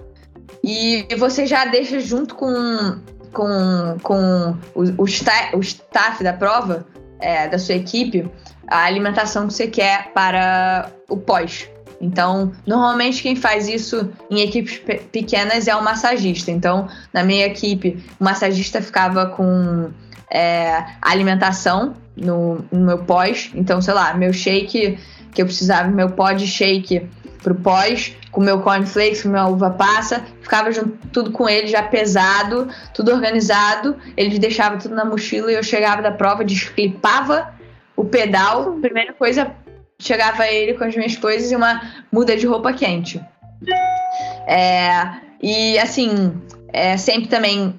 [0.64, 2.48] e você já deixa junto com
[3.32, 6.86] com, com o, o, staff, da prova,
[7.20, 8.30] é, da sua equipe,
[8.66, 11.68] a alimentação que você quer para o pós.
[12.00, 16.50] Então, normalmente quem faz isso em equipes pe pequenas é o massagista.
[16.50, 19.90] Então, na minha equipe, o massagista ficava com
[20.30, 23.50] é, alimentação no, no, meu pós.
[23.54, 24.98] Então, sei lá, meu shake
[25.32, 27.08] que eu precisava, meu pod shake
[27.42, 31.82] pro pós, com meu cornflakes, com minha uva passa, ficava junto, tudo com ele já
[31.82, 37.52] pesado, tudo organizado, ele deixava tudo na mochila e eu chegava da prova, desclipava
[37.96, 39.54] o pedal, primeira coisa,
[39.98, 43.20] chegava ele com as minhas coisas e uma muda de roupa quente.
[44.46, 44.90] É,
[45.42, 46.32] e assim,
[46.72, 47.74] é, sempre também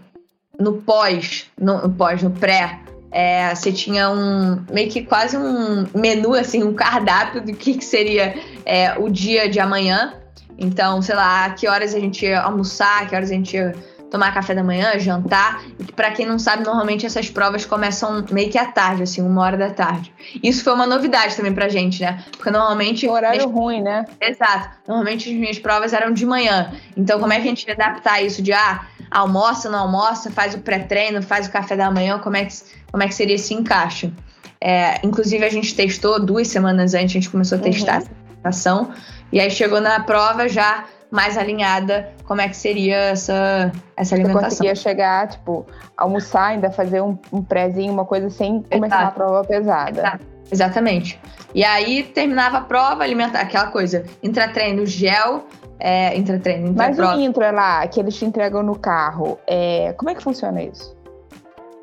[0.59, 2.79] no pós, no, no pós, no pré,
[3.11, 7.83] é, você tinha um meio que quase um menu, assim, um cardápio do que, que
[7.83, 8.33] seria
[8.65, 10.13] é, o dia de amanhã.
[10.57, 13.75] Então, sei lá, que horas a gente ia almoçar, que horas a gente ia
[14.11, 15.63] tomar café da manhã, jantar.
[15.79, 19.41] E para quem não sabe, normalmente essas provas começam meio que à tarde, assim, uma
[19.41, 20.13] hora da tarde.
[20.43, 22.23] Isso foi uma novidade também pra gente, né?
[22.31, 23.07] Porque normalmente.
[23.07, 24.05] Um horário ruim, né?
[24.19, 24.69] Exato.
[24.87, 26.73] Normalmente as minhas provas eram de manhã.
[26.95, 30.55] Então, como é que a gente ia adaptar isso de ah, almoça, não almoça, faz
[30.55, 32.55] o pré-treino, faz o café da manhã, como é que,
[32.89, 34.11] como é que seria esse encaixe?
[34.59, 37.97] É, inclusive, a gente testou duas semanas antes, a gente começou a testar uhum.
[37.97, 38.91] essa alimentação.
[39.31, 44.49] E aí chegou na prova já mais alinhada como é que seria essa, essa alimentação.
[44.49, 45.65] Você conseguia chegar, tipo,
[45.97, 49.07] almoçar, ainda fazer um, um prézinho, uma coisa sem começar Exato.
[49.07, 49.99] a prova pesada.
[49.99, 50.31] Exato.
[50.51, 51.19] Exatamente.
[51.55, 55.47] E aí terminava a prova, alimentar aquela coisa, intratreino, gel,
[55.81, 60.15] é, intratreino, Mas o intra lá, que eles te entregam no carro, é, como é
[60.15, 60.95] que funciona isso?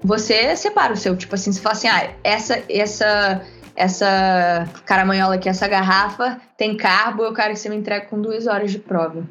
[0.02, 3.42] Você separa o seu, tipo assim, você fala assim, ah, essa, essa
[3.74, 8.48] essa caramanhola aqui, essa garrafa tem carbo, eu quero que você me entregue com duas
[8.48, 9.22] horas de prova.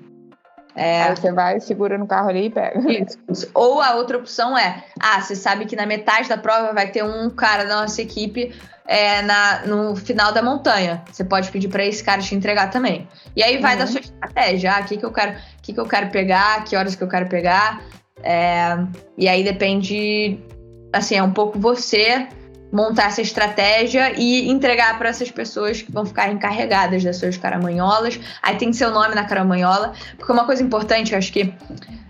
[0.78, 1.02] É...
[1.02, 2.80] Aí você vai, segura no carro ali e pega.
[3.28, 3.50] Isso.
[3.54, 7.04] Ou a outra opção é: ah, você sabe que na metade da prova vai ter
[7.04, 8.54] um cara da nossa equipe
[8.86, 11.04] é, na, no final da montanha.
[11.12, 13.08] Você pode pedir para esse cara te entregar também.
[13.36, 13.80] E aí vai uhum.
[13.80, 14.76] da sua estratégia.
[14.76, 17.10] Ah, o que, que eu quero, que, que eu quero pegar, que horas que eu
[17.10, 17.82] quero pegar.
[18.24, 18.78] É,
[19.18, 20.40] e aí depende,
[20.94, 22.28] assim, é um pouco você
[22.72, 28.20] montar essa estratégia e entregar para essas pessoas que vão ficar encarregadas das suas caramanholas.
[28.42, 31.54] Aí tem seu nome na caramanhola, porque uma coisa importante, eu acho que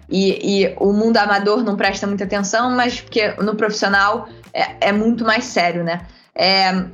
[0.09, 4.91] e, e, o mundo amador não presta muita atenção, mas porque no profissional é, é
[4.91, 6.01] muito mais sério, né?
[6.33, 6.85] É,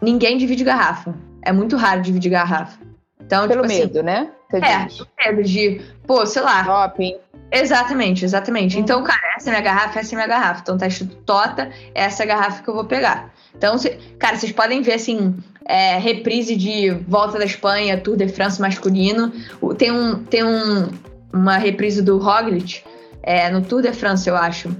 [0.00, 1.14] ninguém divide garrafa.
[1.42, 2.87] é muito raro dividir garrafa.
[3.28, 4.30] Então, Pelo tipo assim, medo, né?
[4.50, 5.06] Você é, diz.
[5.26, 7.14] medo de, pô, sei lá, Shopping.
[7.52, 8.76] Exatamente, exatamente.
[8.76, 8.82] Uhum.
[8.82, 10.60] Então, cara, essa é minha garrafa, essa é minha garrafa.
[10.62, 13.30] Então tá escrito Tota, essa é a garrafa que eu vou pegar.
[13.54, 15.36] Então, cê- cara, vocês podem ver assim,
[15.66, 19.30] é, reprise de Volta da Espanha, Tour de France masculino.
[19.76, 20.88] Tem um, tem um,
[21.30, 22.82] uma reprise do Roglic
[23.22, 24.74] é, no Tour de France, eu acho.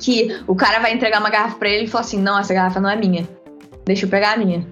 [0.00, 2.80] Que o cara vai entregar uma garrafa pra ele e fala assim: não, essa garrafa
[2.80, 3.28] não é minha.
[3.84, 4.66] Deixa eu pegar a minha.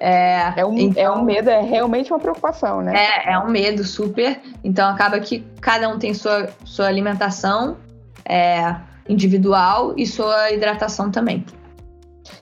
[0.00, 2.94] É, É um, então- é um medo, é realmente uma preocupação, né?
[2.96, 4.40] é, é um medo super.
[4.62, 7.76] Então acaba que cada um tem sua, sua alimentação
[8.24, 8.76] é,
[9.08, 11.44] individual e sua hidratação também.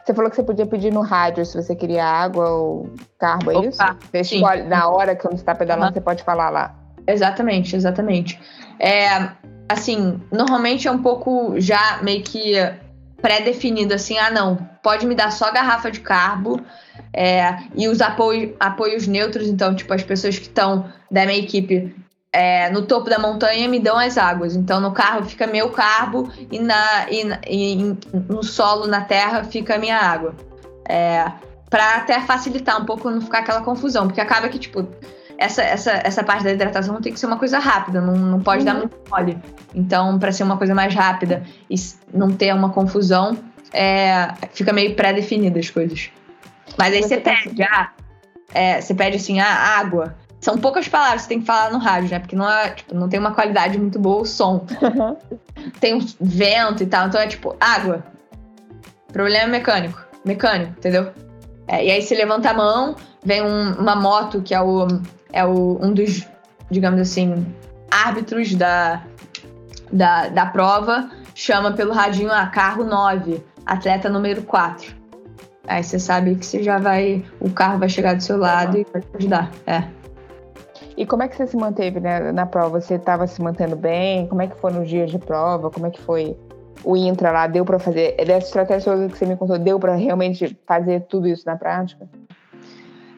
[0.04, 3.56] Você falou que você podia pedir no rádio se você queria água ou carbo, é
[3.56, 3.78] Opa, isso?
[4.10, 4.36] Você sim.
[4.36, 5.94] escolhe, na hora que você está pedalando, Aham.
[5.94, 6.74] você pode falar lá.
[7.06, 8.38] Exatamente, exatamente.
[8.78, 9.30] É,
[9.68, 12.54] assim, normalmente é um pouco já meio que
[13.22, 16.60] pré-definido assim, ah não, pode me dar só garrafa de carbo
[17.12, 21.94] é, e os apoio, apoios neutros, então, tipo, as pessoas que estão da minha equipe
[22.32, 24.54] é, no topo da montanha me dão as águas.
[24.54, 27.96] Então no carro fica meu carbo e, na, e, e
[28.28, 30.34] no solo, na terra, fica a minha água.
[30.86, 31.32] É,
[31.70, 34.86] para até facilitar um pouco, não ficar aquela confusão, porque acaba que, tipo,
[35.38, 38.64] essa, essa, essa parte da hidratação tem que ser uma coisa rápida, não, não pode
[38.64, 38.80] dar Uhum.
[38.80, 39.38] muito mole.
[39.74, 41.74] Então, para ser uma coisa mais rápida e
[42.12, 43.36] não ter uma confusão,
[43.72, 46.10] é, fica meio pré-definida as coisas.
[46.78, 47.90] Mas aí Você você tá- pede, ah,
[48.54, 50.14] é, você pede assim, ah, água.
[50.40, 52.18] São poucas palavras que você tem que falar no rádio, né?
[52.18, 54.64] Porque não, é, tipo, não tem uma qualidade muito boa o som.
[55.80, 58.04] tem um vento e tal, então é tipo, água.
[59.12, 60.04] Problema mecânico.
[60.24, 61.10] Mecânico, entendeu?
[61.66, 64.86] É, e aí você levanta a mão, vem um- uma moto que é o,
[65.32, 66.26] é o um dos,
[66.70, 67.46] digamos assim,
[67.90, 69.02] árbitros da,
[69.90, 74.94] da, da prova, chama pelo radinho, ah, carro 9, atleta número 4.
[75.66, 78.86] Aí você sabe que você já vai, o carro vai chegar do seu lado e
[78.92, 79.50] vai te ajudar.
[79.66, 79.84] É.
[80.96, 82.80] E como é que você se manteve né, na prova?
[82.80, 84.26] Você estava se mantendo bem?
[84.28, 85.70] Como é que foram os dias de prova?
[85.70, 86.36] Como é que foi
[86.82, 87.46] o intra lá?
[87.46, 88.16] Deu para fazer?
[88.16, 92.08] Dessa estratégia toda que você me contou, deu para realmente fazer tudo isso na prática?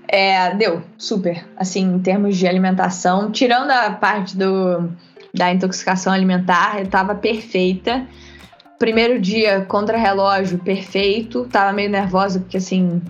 [0.09, 1.47] É, deu, super.
[1.57, 4.91] Assim, em termos de alimentação, tirando a parte do,
[5.35, 8.07] da intoxicação alimentar, eu tava perfeita.
[8.79, 11.47] Primeiro dia contra relógio, perfeito.
[11.51, 13.03] Tava meio nervosa, porque assim.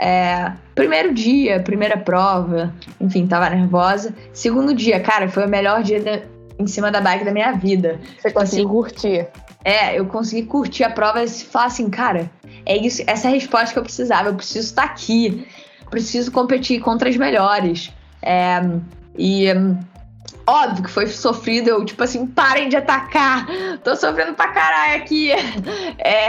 [0.00, 4.14] É, primeiro dia, primeira prova, enfim, tava nervosa.
[4.32, 6.20] Segundo dia, cara, foi o melhor dia da-
[6.56, 7.98] em cima da bike da minha vida.
[8.20, 9.26] Você conseguiu curtir?
[9.64, 12.30] É, eu consegui curtir a prova e falar assim, cara,
[12.64, 14.28] é isso, essa é a resposta que eu precisava.
[14.28, 15.46] Eu preciso estar aqui,
[15.90, 17.92] preciso competir contra as melhores.
[18.22, 18.60] É,
[19.16, 19.46] e
[20.48, 23.46] óbvio que foi sofrido, eu, tipo assim, parem de atacar,
[23.84, 25.30] tô sofrendo pra caralho aqui.
[25.98, 26.28] É,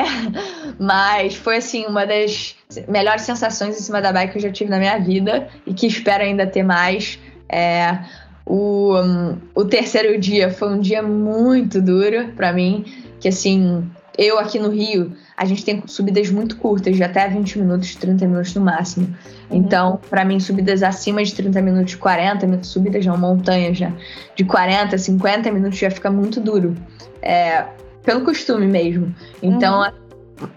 [0.80, 2.56] mas foi assim, uma das
[2.88, 5.88] melhores sensações em cima da bike que eu já tive na minha vida e que
[5.88, 7.20] espero ainda ter mais.
[7.48, 8.00] É,
[8.46, 12.84] o, hum, o terceiro dia foi um dia muito duro pra mim,
[13.20, 17.60] que assim, eu aqui no Rio, a gente tem subidas muito curtas, de até 20
[17.60, 19.16] minutos, 30 minutos no máximo.
[19.50, 23.90] Então, pra mim, subidas acima de 30 minutos, 40 minutos, subidas já montanha já,
[24.36, 26.76] de 40, 50 minutos já fica muito duro.
[27.22, 27.64] É,
[28.04, 29.16] pelo costume mesmo.
[29.42, 29.90] Então,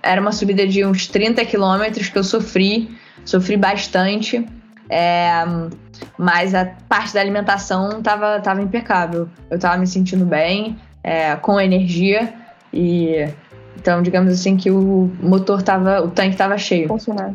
[0.02, 2.90] era uma subida de uns 30 quilômetros que eu sofri,
[3.24, 4.44] sofri bastante.
[4.90, 5.44] É,
[6.18, 9.28] mas a parte da alimentação tava, tava impecável.
[9.48, 12.34] Eu tava me sentindo bem, é, com energia
[12.72, 13.28] e
[13.82, 16.86] então, digamos assim, que o motor tava, o tanque tava cheio.
[16.86, 17.34] Funcionar.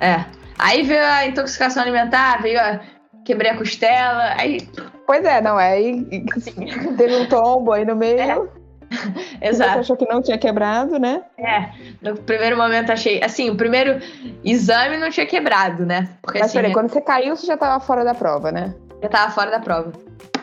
[0.00, 0.24] É.
[0.58, 2.80] Aí veio a intoxicação alimentar, veio a
[3.24, 4.58] quebrei a costela, aí
[5.06, 6.04] Pois é, não, aí
[6.96, 8.50] teve um tombo aí no meio.
[8.90, 9.80] Você exato.
[9.80, 11.22] achou que não tinha quebrado, né?
[11.38, 14.00] É, no primeiro momento achei, assim, o primeiro
[14.44, 16.08] exame não tinha quebrado, né?
[16.22, 18.74] Porque Mas assim, peraí, quando você caiu, você já estava fora da prova, né?
[19.02, 19.92] já tava fora da prova.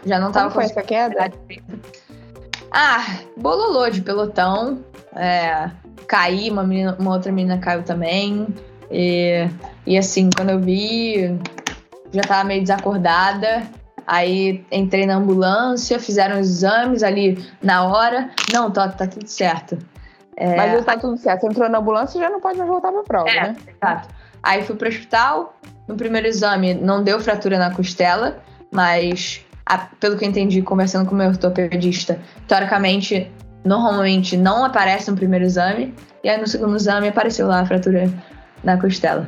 [0.05, 1.31] Já não tava Como foi essa queda?
[2.71, 3.03] Ah,
[3.37, 4.83] bololô de pelotão.
[5.15, 5.69] É,
[6.07, 8.47] caí, uma, menina- uma outra menina caiu também.
[8.89, 9.47] E,
[9.85, 11.37] e assim, quando eu vi,
[12.11, 13.63] já tava meio desacordada.
[14.07, 18.29] Aí entrei na ambulância, fizeram os exames ali na hora.
[18.51, 19.77] Não, tá, tá tudo certo.
[20.35, 21.41] É, Mas tá tudo certo.
[21.41, 23.41] Você entrou na ambulância e já não pode mais voltar pra prova, É.
[23.49, 23.55] né?
[23.81, 24.09] Exato.
[24.41, 25.55] Aí fui pro hospital.
[25.87, 28.39] No primeiro exame não deu fratura na costela,
[28.71, 29.45] mas
[29.99, 33.31] pelo que eu entendi conversando com o meu ortopedista, teoricamente,
[33.63, 35.93] normalmente não aparece no primeiro exame.
[36.23, 38.09] E aí no segundo exame apareceu lá a fratura
[38.63, 39.27] na costela.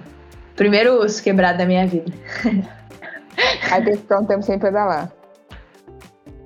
[0.55, 2.11] Primeiro osso quebrado da minha vida.
[3.71, 5.11] Aí teve que ficar um tempo sem pedalar.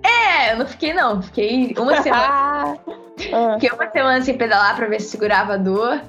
[0.03, 1.21] É, eu não fiquei não.
[1.21, 2.77] Fiquei uma semana.
[3.33, 5.99] Ah, Fiquei uma semana sem pedalar pra ver se segurava a dor.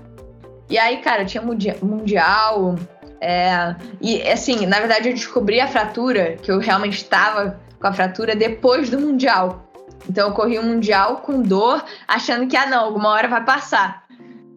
[0.68, 2.74] E aí, cara, tinha mundi- mundial,
[3.18, 7.92] É, e assim, na verdade eu descobri a fratura, que eu realmente estava com a
[7.94, 9.67] fratura depois do Mundial.
[10.08, 13.44] Então eu corri o um Mundial com dor, achando que, ah não, alguma hora vai
[13.44, 14.04] passar.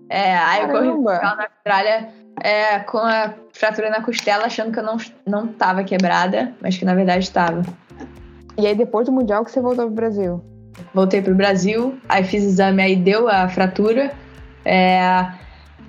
[0.09, 2.09] É, aí eu corri o Mundial na Austrália
[2.43, 6.85] é, com a fratura na costela, achando que eu não, não tava quebrada, mas que
[6.85, 7.63] na verdade estava.
[8.57, 10.43] E aí depois do Mundial que você voltou pro Brasil?
[10.93, 14.11] Voltei pro Brasil, aí fiz exame, aí deu a fratura.
[14.65, 15.31] É,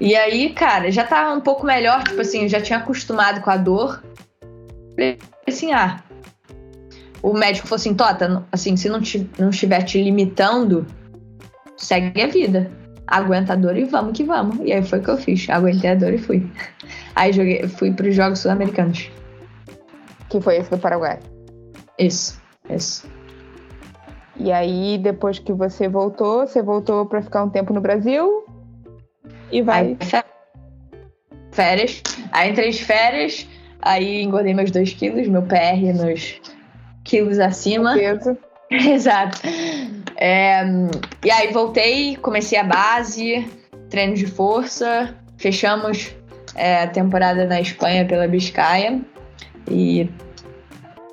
[0.01, 3.57] e aí, cara, já tava um pouco melhor, tipo assim, já tinha acostumado com a
[3.57, 4.03] dor.
[4.95, 6.01] Falei assim, ah.
[7.23, 10.85] O médico falou assim, Tota, assim, se não, te, não estiver te limitando,
[11.77, 12.71] segue a vida.
[13.07, 14.59] Aguenta a dor e vamos que vamos.
[14.65, 15.49] E aí foi o que eu fiz.
[15.49, 16.51] Aguentei a dor e fui.
[17.15, 19.11] Aí joguei, fui para os Jogos Sul-Americanos.
[20.31, 21.19] Que foi esse do Paraguai?
[21.99, 23.07] Isso, isso.
[24.37, 28.47] E aí, depois que você voltou, você voltou para ficar um tempo no Brasil
[29.51, 29.89] e vai.
[30.01, 30.23] Aí,
[31.53, 32.03] férias.
[32.33, 33.47] Aí entrei de férias,
[33.81, 36.41] aí engordei meus dois quilos, meu PR nos
[37.13, 37.93] quilos acima.
[37.93, 38.39] Peso.
[38.73, 39.39] Exato.
[40.17, 40.65] É,
[41.23, 43.47] e aí voltei, comecei a base,
[43.91, 46.15] treino de força, fechamos
[46.55, 48.99] é, a temporada na Espanha pela Biscaia.
[49.71, 50.09] E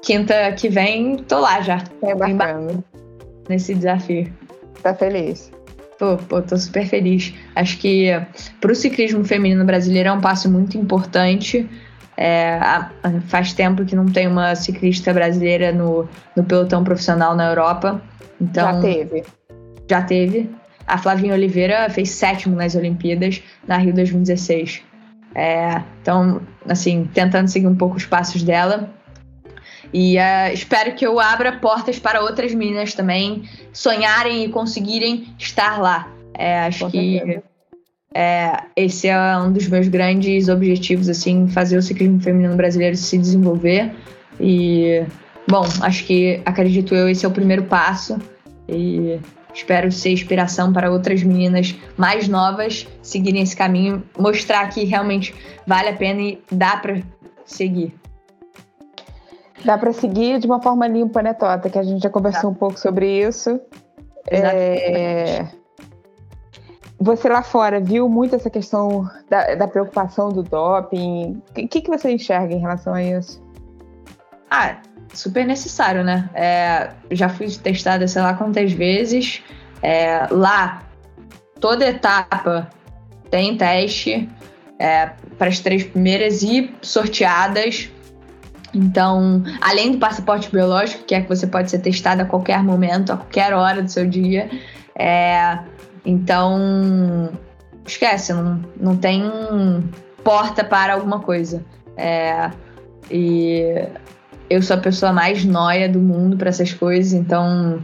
[0.02, 1.84] quinta que vem tô lá já.
[2.02, 2.82] É bacana.
[3.50, 4.32] Nesse desafio.
[4.82, 5.52] Tá feliz?
[5.98, 7.34] Tô, pô, tô super feliz.
[7.56, 8.10] Acho que
[8.62, 11.70] pro ciclismo feminino brasileiro é um passo muito importante.
[12.22, 12.60] É,
[13.28, 16.06] faz tempo que não tem uma ciclista brasileira no,
[16.36, 18.02] no pelotão profissional na Europa.
[18.42, 19.24] Então, já teve.
[19.90, 20.50] Já teve.
[20.86, 24.82] A Flavinha Oliveira fez sétimo nas Olimpíadas na Rio 2016.
[25.34, 28.90] É, então, assim, tentando seguir um pouco os passos dela.
[29.94, 35.80] E uh, espero que eu abra portas para outras meninas também sonharem e conseguirem estar
[35.80, 36.12] lá.
[36.34, 37.42] É, acho Com que
[38.14, 43.18] é, esse é um dos meus grandes objetivos, assim, fazer o ciclismo feminino brasileiro se
[43.18, 43.94] desenvolver.
[44.40, 45.06] E,
[45.48, 48.18] bom, acho que, acredito eu, esse é o primeiro passo.
[48.68, 49.20] E
[49.54, 55.34] espero ser inspiração para outras meninas mais novas seguirem esse caminho, mostrar que realmente
[55.66, 57.02] vale a pena e dá para
[57.46, 57.94] seguir.
[59.64, 61.70] Dá para seguir de uma forma limpa, né, Tota?
[61.70, 62.48] Que a gente já conversou tá.
[62.50, 63.60] um pouco sobre isso.
[64.28, 65.46] É...
[67.00, 71.42] Você lá fora viu muito essa questão da, da preocupação do doping?
[71.50, 73.42] O que, que você enxerga em relação a isso?
[74.52, 74.78] Ah,
[75.14, 76.30] super necessário, né?
[76.34, 79.42] É, já fui testada sei lá quantas vezes.
[79.82, 80.84] É, lá,
[81.62, 82.70] toda etapa
[83.32, 84.30] tem teste
[84.78, 87.90] é, para as três primeiras e sorteadas.
[88.74, 93.14] Então, além do passaporte biológico, que é que você pode ser testado a qualquer momento,
[93.14, 94.50] a qualquer hora do seu dia,
[94.96, 95.60] é,
[96.06, 97.32] então
[97.86, 99.24] esquece, não, não tem
[100.24, 101.64] porta para alguma coisa.
[101.98, 102.50] É,
[103.10, 103.88] e
[104.50, 107.84] eu sou a pessoa mais noia do mundo para essas coisas, então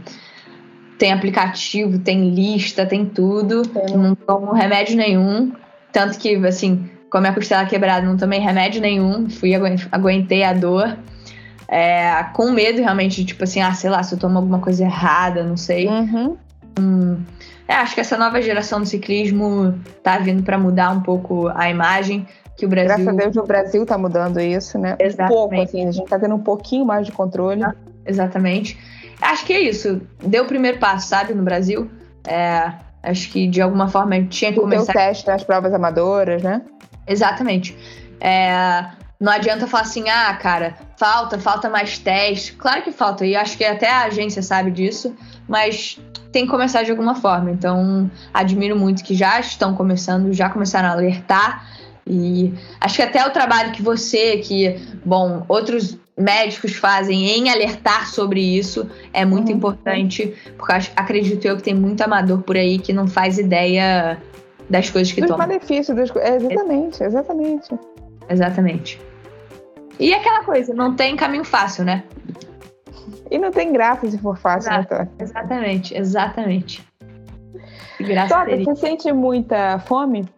[0.98, 3.62] tem aplicativo, tem lista, tem tudo,
[3.94, 5.52] não tomo remédio nenhum,
[5.92, 9.52] tanto que assim com a minha costela quebrada, não tomei remédio nenhum, fui
[9.92, 10.96] aguentei a dor.
[11.68, 15.42] É, com medo realmente, tipo assim, ah, sei lá, se eu tomo alguma coisa errada,
[15.42, 15.88] não sei.
[15.88, 16.36] Uhum.
[16.78, 17.22] Hum,
[17.68, 21.68] é, acho que essa nova geração do ciclismo tá vindo para mudar um pouco a
[21.68, 22.88] imagem que o Brasil.
[22.88, 24.96] Graças a Deus o Brasil tá mudando isso, né?
[24.98, 25.32] Exatamente.
[25.32, 27.62] Um pouco, assim, a gente tá tendo um pouquinho mais de controle.
[28.04, 28.78] Exatamente.
[29.20, 30.00] Acho que é isso.
[30.22, 31.90] Deu o primeiro passo, sabe, no Brasil.
[32.26, 32.72] É,
[33.02, 34.92] acho que de alguma forma tinha que o começar.
[34.92, 36.62] O teste nas provas amadoras, né?
[37.06, 37.76] Exatamente.
[38.20, 38.86] É,
[39.18, 42.52] não adianta falar assim, ah, cara, falta, falta mais teste.
[42.54, 45.14] Claro que falta, e acho que até a agência sabe disso,
[45.48, 45.98] mas
[46.36, 47.50] tem que começar de alguma forma.
[47.50, 51.66] Então, admiro muito que já estão começando, já começaram a alertar.
[52.06, 58.06] E acho que até o trabalho que você, que, bom, outros médicos fazem em alertar
[58.10, 59.56] sobre isso é muito uhum.
[59.56, 64.18] importante, porque acredito eu que tem muito amador por aí que não faz ideia
[64.68, 65.46] das coisas que Dos tomam.
[65.46, 66.14] malefícios, dos...
[66.16, 67.78] É, exatamente, exatamente.
[68.28, 69.00] Exatamente.
[69.98, 72.04] E aquela coisa, não tem caminho fácil, né?
[73.30, 74.94] E não tem graça se for fácil, Exato.
[74.94, 76.86] né, Exatamente, exatamente.
[78.00, 80.28] Graça Tota, você sente muita fome?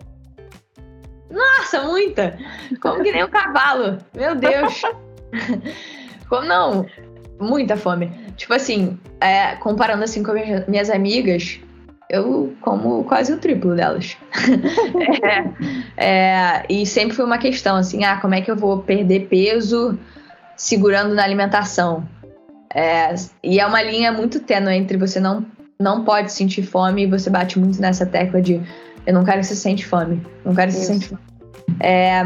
[1.31, 2.39] Nossa, muita!
[2.81, 3.99] Como que nem um cavalo.
[4.15, 4.83] Meu Deus!
[6.29, 6.87] Como não?
[7.41, 8.11] Muita fome.
[8.37, 10.33] Tipo assim, é, comparando assim com
[10.67, 11.61] minhas amigas,
[12.09, 14.17] eu como quase o triplo delas.
[15.97, 19.29] é, é, e sempre foi uma questão assim, ah, como é que eu vou perder
[19.29, 19.99] peso
[20.57, 22.09] segurando na alimentação?
[22.75, 25.45] É, e é uma linha muito tênue entre você não,
[25.79, 28.61] não pode sentir fome e você bate muito nessa tecla de
[29.07, 31.21] eu não quero que você sente fome, não quero que você sente fome.
[31.81, 32.23] É,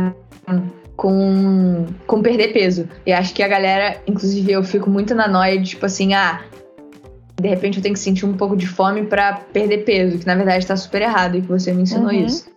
[0.96, 2.88] com, com perder peso.
[3.06, 6.42] E acho que a galera, inclusive eu fico muito na noia de tipo assim, ah,
[7.40, 10.34] de repente eu tenho que sentir um pouco de fome para perder peso, que na
[10.34, 12.24] verdade tá super errado e que você me ensinou Uhum.
[12.24, 12.50] isso.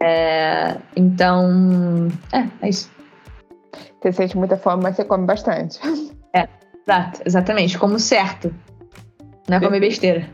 [0.00, 2.90] É, então, é, é isso.
[4.02, 5.78] Você sente muita fome, mas você come bastante.
[6.86, 8.54] Exato, exatamente, como certo.
[9.48, 10.28] Não é comer besteira.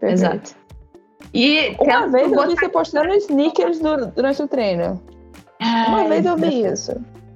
[0.00, 0.12] Perfeito.
[0.12, 0.56] Exato.
[1.34, 5.02] E Uma tento vez eu vi você postando sneakers du- durante o treino.
[5.60, 6.92] Uma Ai, vez eu vi isso.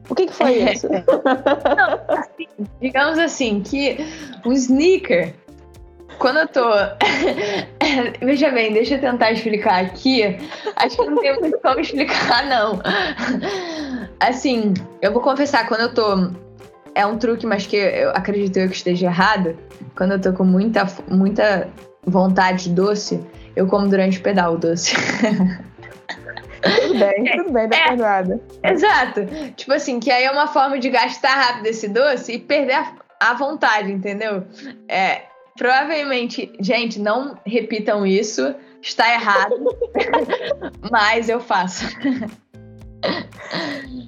[0.09, 0.89] O que, que foi isso?
[2.09, 2.47] assim,
[2.81, 3.99] digamos assim, que
[4.45, 5.35] um sneaker,
[6.19, 6.63] quando eu tô.
[8.23, 10.23] Veja bem, deixa eu tentar explicar aqui.
[10.77, 12.81] Acho que não tem muito como explicar, não.
[14.21, 16.42] Assim, eu vou confessar, quando eu tô.
[16.95, 19.57] É um truque, mas que eu acredito eu que esteja errado.
[19.97, 21.69] Quando eu tô com muita, muita
[22.05, 23.21] vontade de doce,
[23.57, 24.95] eu como durante o pedal doce.
[26.63, 27.89] tudo bem, tudo bem, tá É.
[27.89, 28.41] perdoada.
[28.63, 29.21] Exato.
[29.57, 32.93] Tipo assim, que aí é uma forma de gastar rápido esse doce e perder a,
[33.21, 34.45] a vontade, entendeu?
[34.89, 35.23] É,
[35.57, 38.55] provavelmente, gente, não repitam isso.
[38.81, 39.55] Está errado.
[40.91, 41.87] mas eu faço.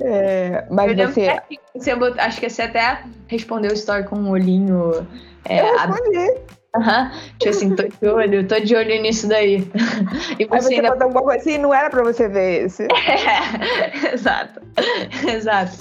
[0.00, 1.40] É, mas eu você.
[1.48, 5.06] que bot- acho que você até respondeu o story com um olhinho.
[5.44, 6.40] É, Eu respondi.
[6.76, 7.12] Aham.
[7.38, 9.58] Tipo assim, tô de olho, tô de olho nisso daí.
[10.38, 12.88] E Aí você você ainda botou alguma coisa assim, não era pra você ver esse.
[12.90, 14.60] É, exato.
[15.28, 15.72] Exato.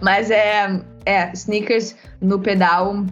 [0.00, 3.04] Mas é, é, sneakers no pedal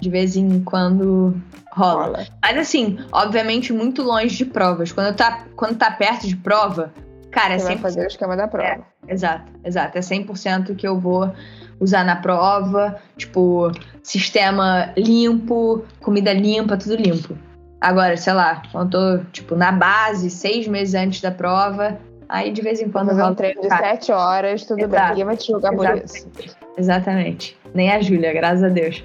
[0.00, 1.34] de vez em quando
[1.72, 2.02] rola.
[2.04, 2.26] Rola.
[2.42, 4.92] Mas assim, obviamente muito longe de provas.
[4.92, 6.92] Quando tá, quando tá perto de prova,
[7.30, 7.80] cara, é Você vai 100%.
[7.80, 8.84] fazer o esquema da prova.
[9.06, 9.98] Exato, exato.
[9.98, 11.32] É 100% que eu vou
[11.80, 12.98] usar na prova.
[13.16, 13.70] Tipo,
[14.02, 17.36] sistema limpo, comida limpa, tudo limpo.
[17.80, 21.98] Agora, sei lá, quando eu tô, tipo, na base, seis meses antes da prova,
[22.28, 24.86] aí de vez em quando Fazer um treino de sete horas, tudo bem.
[24.86, 25.08] Exato.
[25.10, 26.28] Ninguém vai te julgar por isso.
[26.76, 27.57] Exatamente.
[27.74, 29.02] Nem a Júlia, graças a Deus.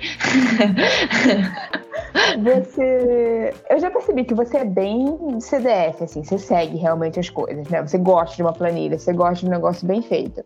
[2.43, 3.53] Você.
[3.69, 7.81] Eu já percebi que você é bem CDF, assim, você segue realmente as coisas, né?
[7.81, 10.43] Você gosta de uma planilha, você gosta de um negócio bem feito.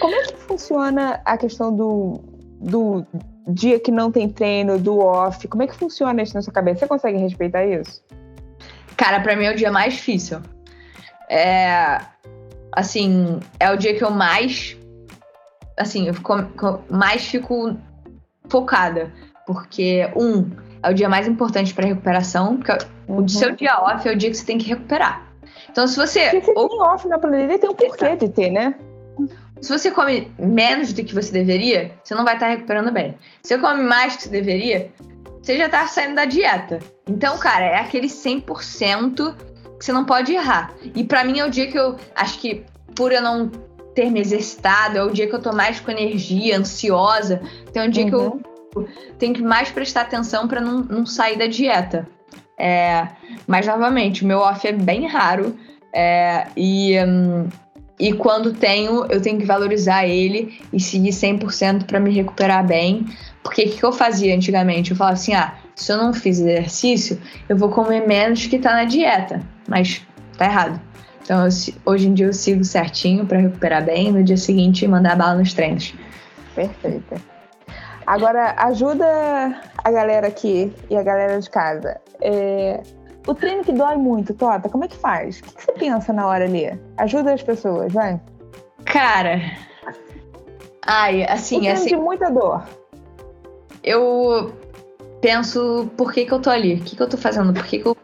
[0.00, 2.20] Como é que funciona a questão do,
[2.60, 3.06] do
[3.48, 5.46] dia que não tem treino, do off?
[5.48, 6.80] Como é que funciona isso na sua cabeça?
[6.80, 8.02] Você consegue respeitar isso?
[8.96, 10.40] Cara, pra mim é o dia mais difícil.
[11.28, 12.00] É.
[12.72, 14.76] Assim, é o dia que eu mais.
[15.76, 17.76] Assim, eu fico, co- mais fico
[18.48, 19.12] focada.
[19.46, 20.50] Porque, um,
[20.82, 22.56] é o dia mais importante pra recuperação.
[22.56, 22.72] Porque
[23.08, 25.26] o seu dia off é o dia que você tem que recuperar.
[25.70, 26.30] Então, se você.
[26.30, 28.74] Porque você ou- tem off na planilha, tem um porquê de ter, né?
[29.60, 33.16] se você come menos do que você deveria, você não vai estar recuperando bem.
[33.42, 34.90] Se você come mais do que você deveria,
[35.40, 36.80] você já tá saindo da dieta.
[37.08, 39.34] Então, cara, é aquele 100%
[39.78, 40.72] que você não pode errar.
[40.94, 42.64] E pra mim é o dia que eu acho que
[42.94, 43.50] por eu não
[43.94, 47.40] ter me exercitado, é o dia que eu tô mais com energia, ansiosa.
[47.68, 48.40] Então é um dia que eu
[49.18, 52.08] tenho que mais prestar atenção pra não, não sair da dieta.
[52.58, 53.08] É,
[53.46, 55.56] mas novamente, o meu off é bem raro.
[55.92, 56.94] é, e,
[57.98, 63.06] e quando tenho, eu tenho que valorizar ele e seguir 100% pra me recuperar bem.
[63.42, 64.90] Porque o que eu fazia antigamente?
[64.90, 68.72] Eu falava assim: ah, se eu não fiz exercício, eu vou comer menos que tá
[68.72, 69.42] na dieta.
[69.68, 70.02] Mas
[70.36, 70.80] tá errado.
[71.24, 71.50] Então, eu
[71.86, 74.12] hoje em dia eu sigo certinho pra recuperar bem.
[74.12, 75.94] No dia seguinte, mandar bala nos treinos.
[76.54, 77.16] Perfeita.
[78.06, 79.06] Agora, ajuda
[79.82, 81.98] a galera aqui e a galera de casa.
[82.20, 82.82] É,
[83.26, 85.38] O treino que dói muito, Tota, como é que faz?
[85.38, 86.78] O que que você pensa na hora ali?
[86.98, 88.20] Ajuda as pessoas, vai.
[88.84, 89.40] Cara.
[90.86, 92.62] Ai, assim, treino assim, de muita dor.
[93.82, 94.52] eu
[95.22, 97.78] penso por que, que eu tô ali, o que, que eu tô fazendo, por que,
[97.78, 97.96] que eu.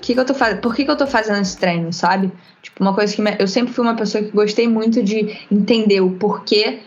[0.00, 0.60] Que que eu tô fazendo?
[0.60, 2.32] Por que, que eu tô fazendo esse treino, sabe?
[2.62, 6.00] Tipo, uma coisa que me- eu sempre fui uma pessoa que gostei muito de entender
[6.00, 6.80] o porquê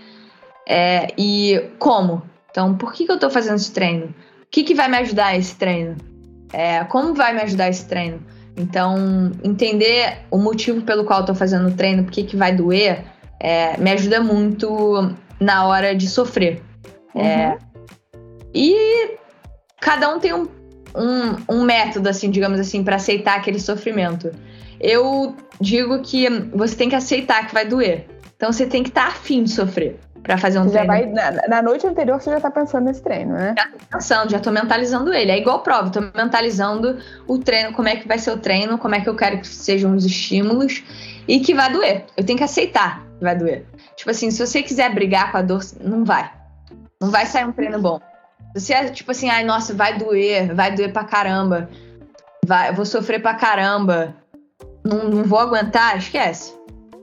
[0.67, 2.23] é, e como.
[2.49, 4.05] Então, por que, que eu tô fazendo esse treino?
[4.07, 5.95] O que, que vai me ajudar esse treino?
[6.51, 8.19] É, como vai me ajudar esse treino?
[8.55, 12.53] Então, entender o motivo pelo qual eu tô fazendo o treino, por que, que vai
[12.53, 13.03] doer,
[13.39, 16.61] é, me ajuda muito na hora de sofrer.
[17.15, 17.57] É,
[18.53, 19.17] e
[19.79, 20.47] cada um tem um,
[20.95, 24.31] um, um método, assim, digamos assim, para aceitar aquele sofrimento.
[24.79, 28.07] Eu digo que você tem que aceitar que vai doer.
[28.35, 31.13] Então você tem que estar afim de sofrer para fazer um Você já treino.
[31.13, 33.53] vai, na, na noite anterior você já tá pensando nesse treino, né?
[33.91, 35.31] pensando, já tô mentalizando ele.
[35.31, 38.95] É igual prova, tô mentalizando o treino, como é que vai ser o treino, como
[38.95, 40.83] é que eu quero que sejam os estímulos
[41.27, 42.05] e que vai doer.
[42.17, 43.65] Eu tenho que aceitar que vai doer.
[43.95, 46.31] Tipo assim, se você quiser brigar com a dor, não vai.
[47.01, 47.99] Não vai sair um treino bom.
[48.55, 51.69] Se é tipo assim, ai, nossa, vai doer, vai doer pra caramba.
[52.45, 54.15] Vai, eu vou sofrer pra caramba.
[54.83, 56.53] Não, não vou aguentar, esquece.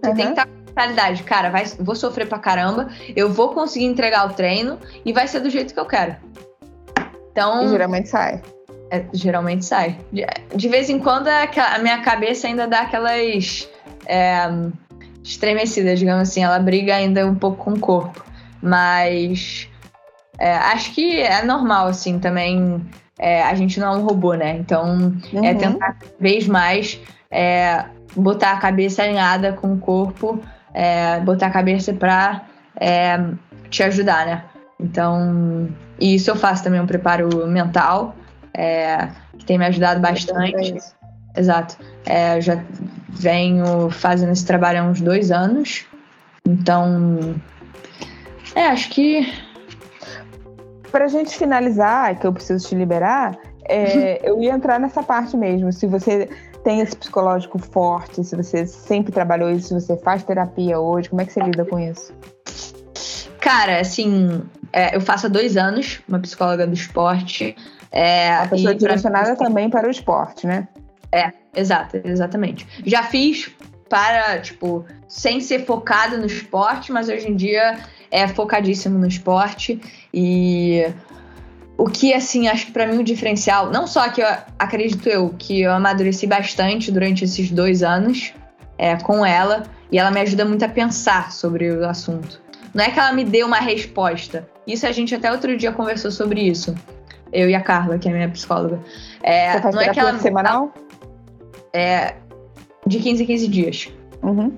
[0.02, 0.14] Você Uhum.
[0.14, 4.26] tem que estar com mentalidade, cara, vai, vou sofrer pra caramba, eu vou conseguir entregar
[4.26, 6.16] o treino e vai ser do jeito que eu quero.
[7.32, 7.64] Então.
[7.64, 8.40] E geralmente sai.
[8.90, 9.98] É, geralmente sai.
[10.12, 13.68] De, de, vez em quando a, minha cabeça ainda dá aquelas
[14.06, 14.48] é,
[15.22, 16.42] estremecidas, digamos assim.
[16.42, 18.24] Ela briga ainda um pouco com o corpo.
[18.60, 19.69] Mas
[20.40, 22.84] é, acho que é normal, assim, também.
[23.18, 24.56] É, a gente não é um robô, né?
[24.56, 25.44] Então é uhum.
[25.44, 26.98] é tentar cada vez mais
[27.30, 27.84] é,
[28.16, 32.46] botar a cabeça alinhada com o corpo, é, botar a cabeça pra
[33.68, 34.44] te ajudar, né?
[34.80, 35.68] Então,
[36.00, 38.16] isso eu faço também um preparo mental
[38.54, 40.76] é, que tem me ajudado bastante.
[41.36, 41.76] Exato.
[42.06, 42.62] É, já
[43.08, 45.84] venho fazendo esse trabalho há uns dois anos.
[46.46, 47.34] Então,
[48.54, 49.32] é, acho que.
[50.90, 55.36] Para a gente finalizar, que eu preciso te liberar, é, eu ia entrar nessa parte
[55.36, 55.72] mesmo.
[55.72, 56.28] Se você
[56.64, 61.22] tem esse psicológico forte, se você sempre trabalhou isso, se você faz terapia hoje, como
[61.22, 62.12] é que você lida com isso?
[63.40, 67.56] Cara, assim, é, eu faço há dois anos, uma psicóloga do esporte.
[67.90, 69.46] É, a pessoa direcionada pra...
[69.46, 70.68] também para o esporte, né?
[71.12, 72.66] É, exato, exatamente.
[72.84, 73.50] Já fiz
[73.88, 77.78] para, tipo, sem ser focado no esporte, mas hoje em dia
[78.10, 79.80] é focadíssimo no esporte.
[80.12, 80.86] E
[81.76, 84.26] o que, assim, acho que para mim o diferencial, não só que eu
[84.58, 88.34] acredito eu, que eu amadureci bastante durante esses dois anos
[88.76, 92.40] é, com ela, e ela me ajuda muito a pensar sobre o assunto.
[92.74, 94.48] Não é que ela me dê uma resposta.
[94.66, 96.74] Isso a gente até outro dia conversou sobre isso.
[97.32, 98.80] Eu e a Carla, que é minha psicóloga.
[99.22, 100.72] É, Você faz não é que ela semanal?
[101.72, 102.14] É,
[102.86, 103.88] de 15 em 15 dias.
[104.22, 104.52] Uhum.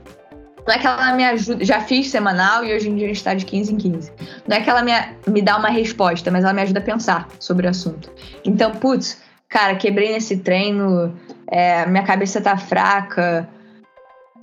[0.66, 1.64] Não é que ela me ajuda.
[1.64, 4.12] Já fiz semanal e hoje em dia a gente está de 15 em 15.
[4.46, 4.92] Não é que ela me,
[5.26, 8.10] me dá uma resposta, mas ela me ajuda a pensar sobre o assunto.
[8.44, 11.14] Então, putz, cara, quebrei nesse treino,
[11.48, 13.48] é, minha cabeça tá fraca.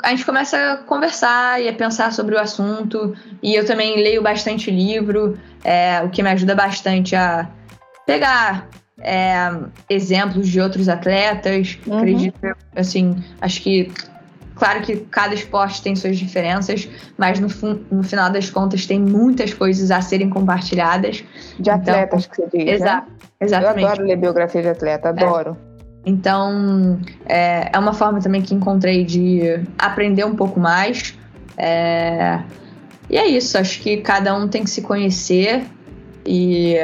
[0.03, 3.15] A gente começa a conversar e a pensar sobre o assunto.
[3.41, 7.49] E eu também leio bastante livro, é, o que me ajuda bastante a
[8.05, 8.67] pegar
[9.01, 9.51] é,
[9.89, 11.77] exemplos de outros atletas.
[11.85, 11.97] Uhum.
[11.97, 12.39] Acredito,
[12.75, 13.91] assim, acho que.
[14.59, 16.87] Claro que cada esporte tem suas diferenças,
[17.17, 17.47] mas no,
[17.89, 21.23] no final das contas tem muitas coisas a serem compartilhadas.
[21.57, 22.65] De então, atletas que você diz.
[22.65, 22.73] Né?
[22.73, 23.03] Exa né?
[23.39, 23.81] Exatamente.
[23.81, 25.11] Eu adoro ler biografia de atleta, é.
[25.11, 25.57] adoro.
[25.65, 25.69] É.
[26.05, 29.41] Então, é, é uma forma também que encontrei de
[29.77, 31.17] aprender um pouco mais.
[31.57, 32.41] É,
[33.09, 35.63] e é isso, acho que cada um tem que se conhecer
[36.25, 36.75] e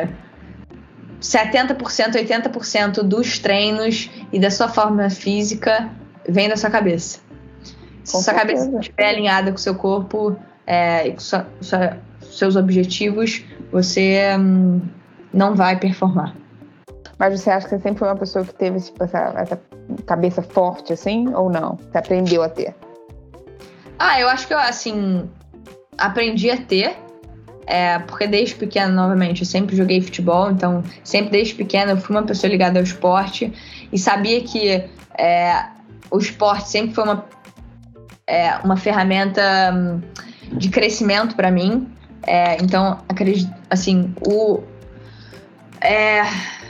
[1.21, 5.89] 70%, 80% dos treinos e da sua forma física
[6.27, 7.24] vem da sua cabeça.
[8.05, 8.63] Se com sua certeza.
[8.63, 10.35] cabeça estiver alinhada com o seu corpo
[10.65, 14.81] é, e com sua, sua, seus objetivos, você hum,
[15.33, 16.35] não vai performar.
[17.17, 19.61] Mas você acha que você sempre foi uma pessoa que teve tipo, essa, essa
[20.05, 21.77] cabeça forte, assim, ou não?
[21.77, 22.75] Você aprendeu a ter?
[23.97, 25.29] Ah, eu acho que eu, assim,
[25.97, 26.97] aprendi a ter,
[27.65, 32.15] é, porque desde pequena, novamente, eu sempre joguei futebol, então sempre desde pequena eu fui
[32.15, 33.53] uma pessoa ligada ao esporte
[33.91, 34.83] e sabia que
[35.17, 35.65] é,
[36.11, 37.25] o esporte sempre foi uma,
[38.27, 39.41] é, uma ferramenta
[39.73, 40.01] hum,
[40.53, 41.87] de crescimento para mim.
[42.25, 44.63] É, então, acredito, assim, o.
[45.79, 46.23] É,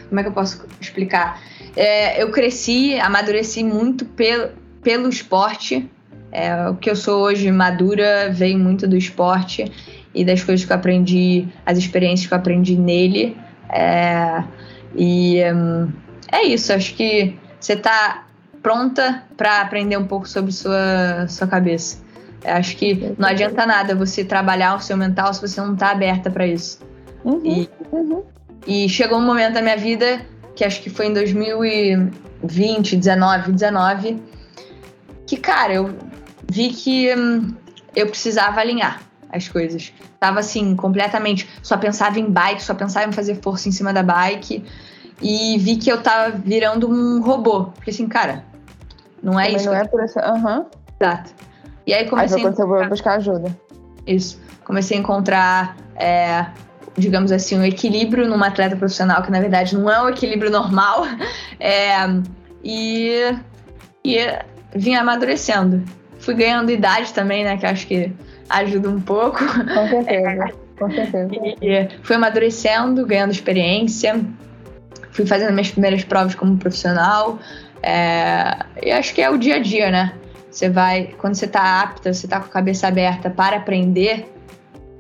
[0.10, 1.42] como é que eu posso explicar?
[1.76, 4.50] É, eu cresci, amadureci muito pelo,
[4.82, 5.90] pelo esporte.
[6.32, 9.72] É, o que eu sou hoje madura veio muito do esporte
[10.14, 13.38] e das coisas que eu aprendi, as experiências que eu aprendi nele.
[13.70, 14.44] É,
[14.94, 15.92] e hum,
[16.32, 18.25] é isso, acho que você está
[18.66, 22.00] pronta para aprender um pouco sobre sua, sua cabeça.
[22.44, 25.92] Eu acho que não adianta nada você trabalhar o seu mental se você não está
[25.92, 26.80] aberta para isso.
[27.24, 28.24] Uhum, e, uhum.
[28.66, 30.20] e chegou um momento da minha vida,
[30.56, 34.20] que acho que foi em 2020, 19, 19,
[35.28, 35.96] que, cara, eu
[36.52, 37.54] vi que hum,
[37.96, 39.00] eu precisava alinhar
[39.32, 39.94] as coisas.
[40.20, 41.48] Tava assim, completamente.
[41.62, 44.66] Só pensava em bike, só pensava em fazer força em cima da bike.
[45.22, 47.66] E vi que eu tava virando um robô.
[47.66, 48.44] Porque assim, cara,
[49.22, 49.66] não é Também isso.
[49.70, 50.20] Não é por essa.
[50.22, 50.66] Aham.
[51.00, 51.34] Exato.
[51.86, 52.38] E aí comecei.
[52.38, 53.56] Aí foi quando você buscar ajuda.
[54.06, 54.40] Isso.
[54.64, 55.78] Comecei a encontrar.
[55.96, 56.46] É,
[56.98, 61.04] digamos assim, um equilíbrio numa atleta profissional, que na verdade não é um equilíbrio normal.
[61.58, 61.96] É,
[62.64, 63.34] e,
[64.04, 64.18] e
[64.76, 65.84] vim amadurecendo.
[66.20, 67.56] Fui ganhando idade também, né?
[67.56, 68.12] Que acho que
[68.50, 69.40] ajuda um pouco.
[69.40, 71.30] Com certeza, com certeza.
[71.62, 74.20] E fui amadurecendo, ganhando experiência,
[75.12, 77.40] fui fazendo minhas primeiras provas como profissional.
[77.88, 80.18] É, e acho que é o dia a dia, né?
[80.50, 84.28] Você vai, quando você tá apta, você tá com a cabeça aberta para aprender,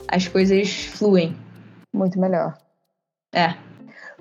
[0.08, 1.36] as coisas fluem.
[1.92, 2.54] Muito melhor.
[3.34, 3.56] É.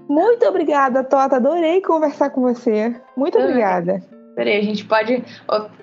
[0.08, 1.36] Muito obrigada, Tota.
[1.36, 2.94] Adorei conversar com você.
[3.14, 4.02] Muito obrigada.
[4.34, 5.22] Peraí, a gente pode.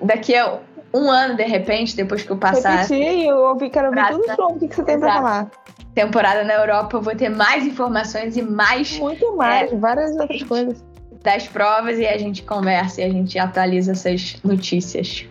[0.01, 0.59] Daqui a
[0.93, 4.55] um ano, de repente, depois que eu passar Repetir, eu ouvi, quero ouvir tudo novo.
[4.55, 5.23] O que, que você tem pra Exato.
[5.23, 5.51] falar?
[5.93, 10.90] temporada na Europa, eu vou ter mais informações e mais Muito mais, várias outras coisas.
[11.23, 15.25] Das provas e a gente conversa e a gente atualiza essas notícias.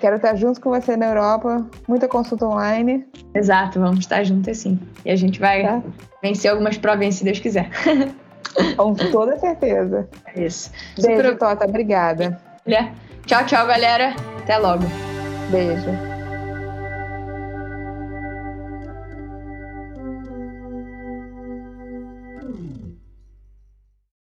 [0.00, 1.66] Quero estar junto com você na Europa.
[1.88, 3.04] Muita consulta online.
[3.34, 4.78] Exato, vamos estar juntos assim.
[5.04, 5.82] E a gente vai Tá.
[6.22, 7.68] vencer algumas provinhas se Deus quiser.
[8.76, 10.08] Com toda certeza.
[10.34, 10.70] É isso.
[11.00, 11.64] Beijo, Super- Tota.
[11.66, 12.40] Obrigada.
[13.26, 14.14] Tchau, tchau, galera.
[14.42, 14.84] Até logo.
[15.50, 16.17] Beijo.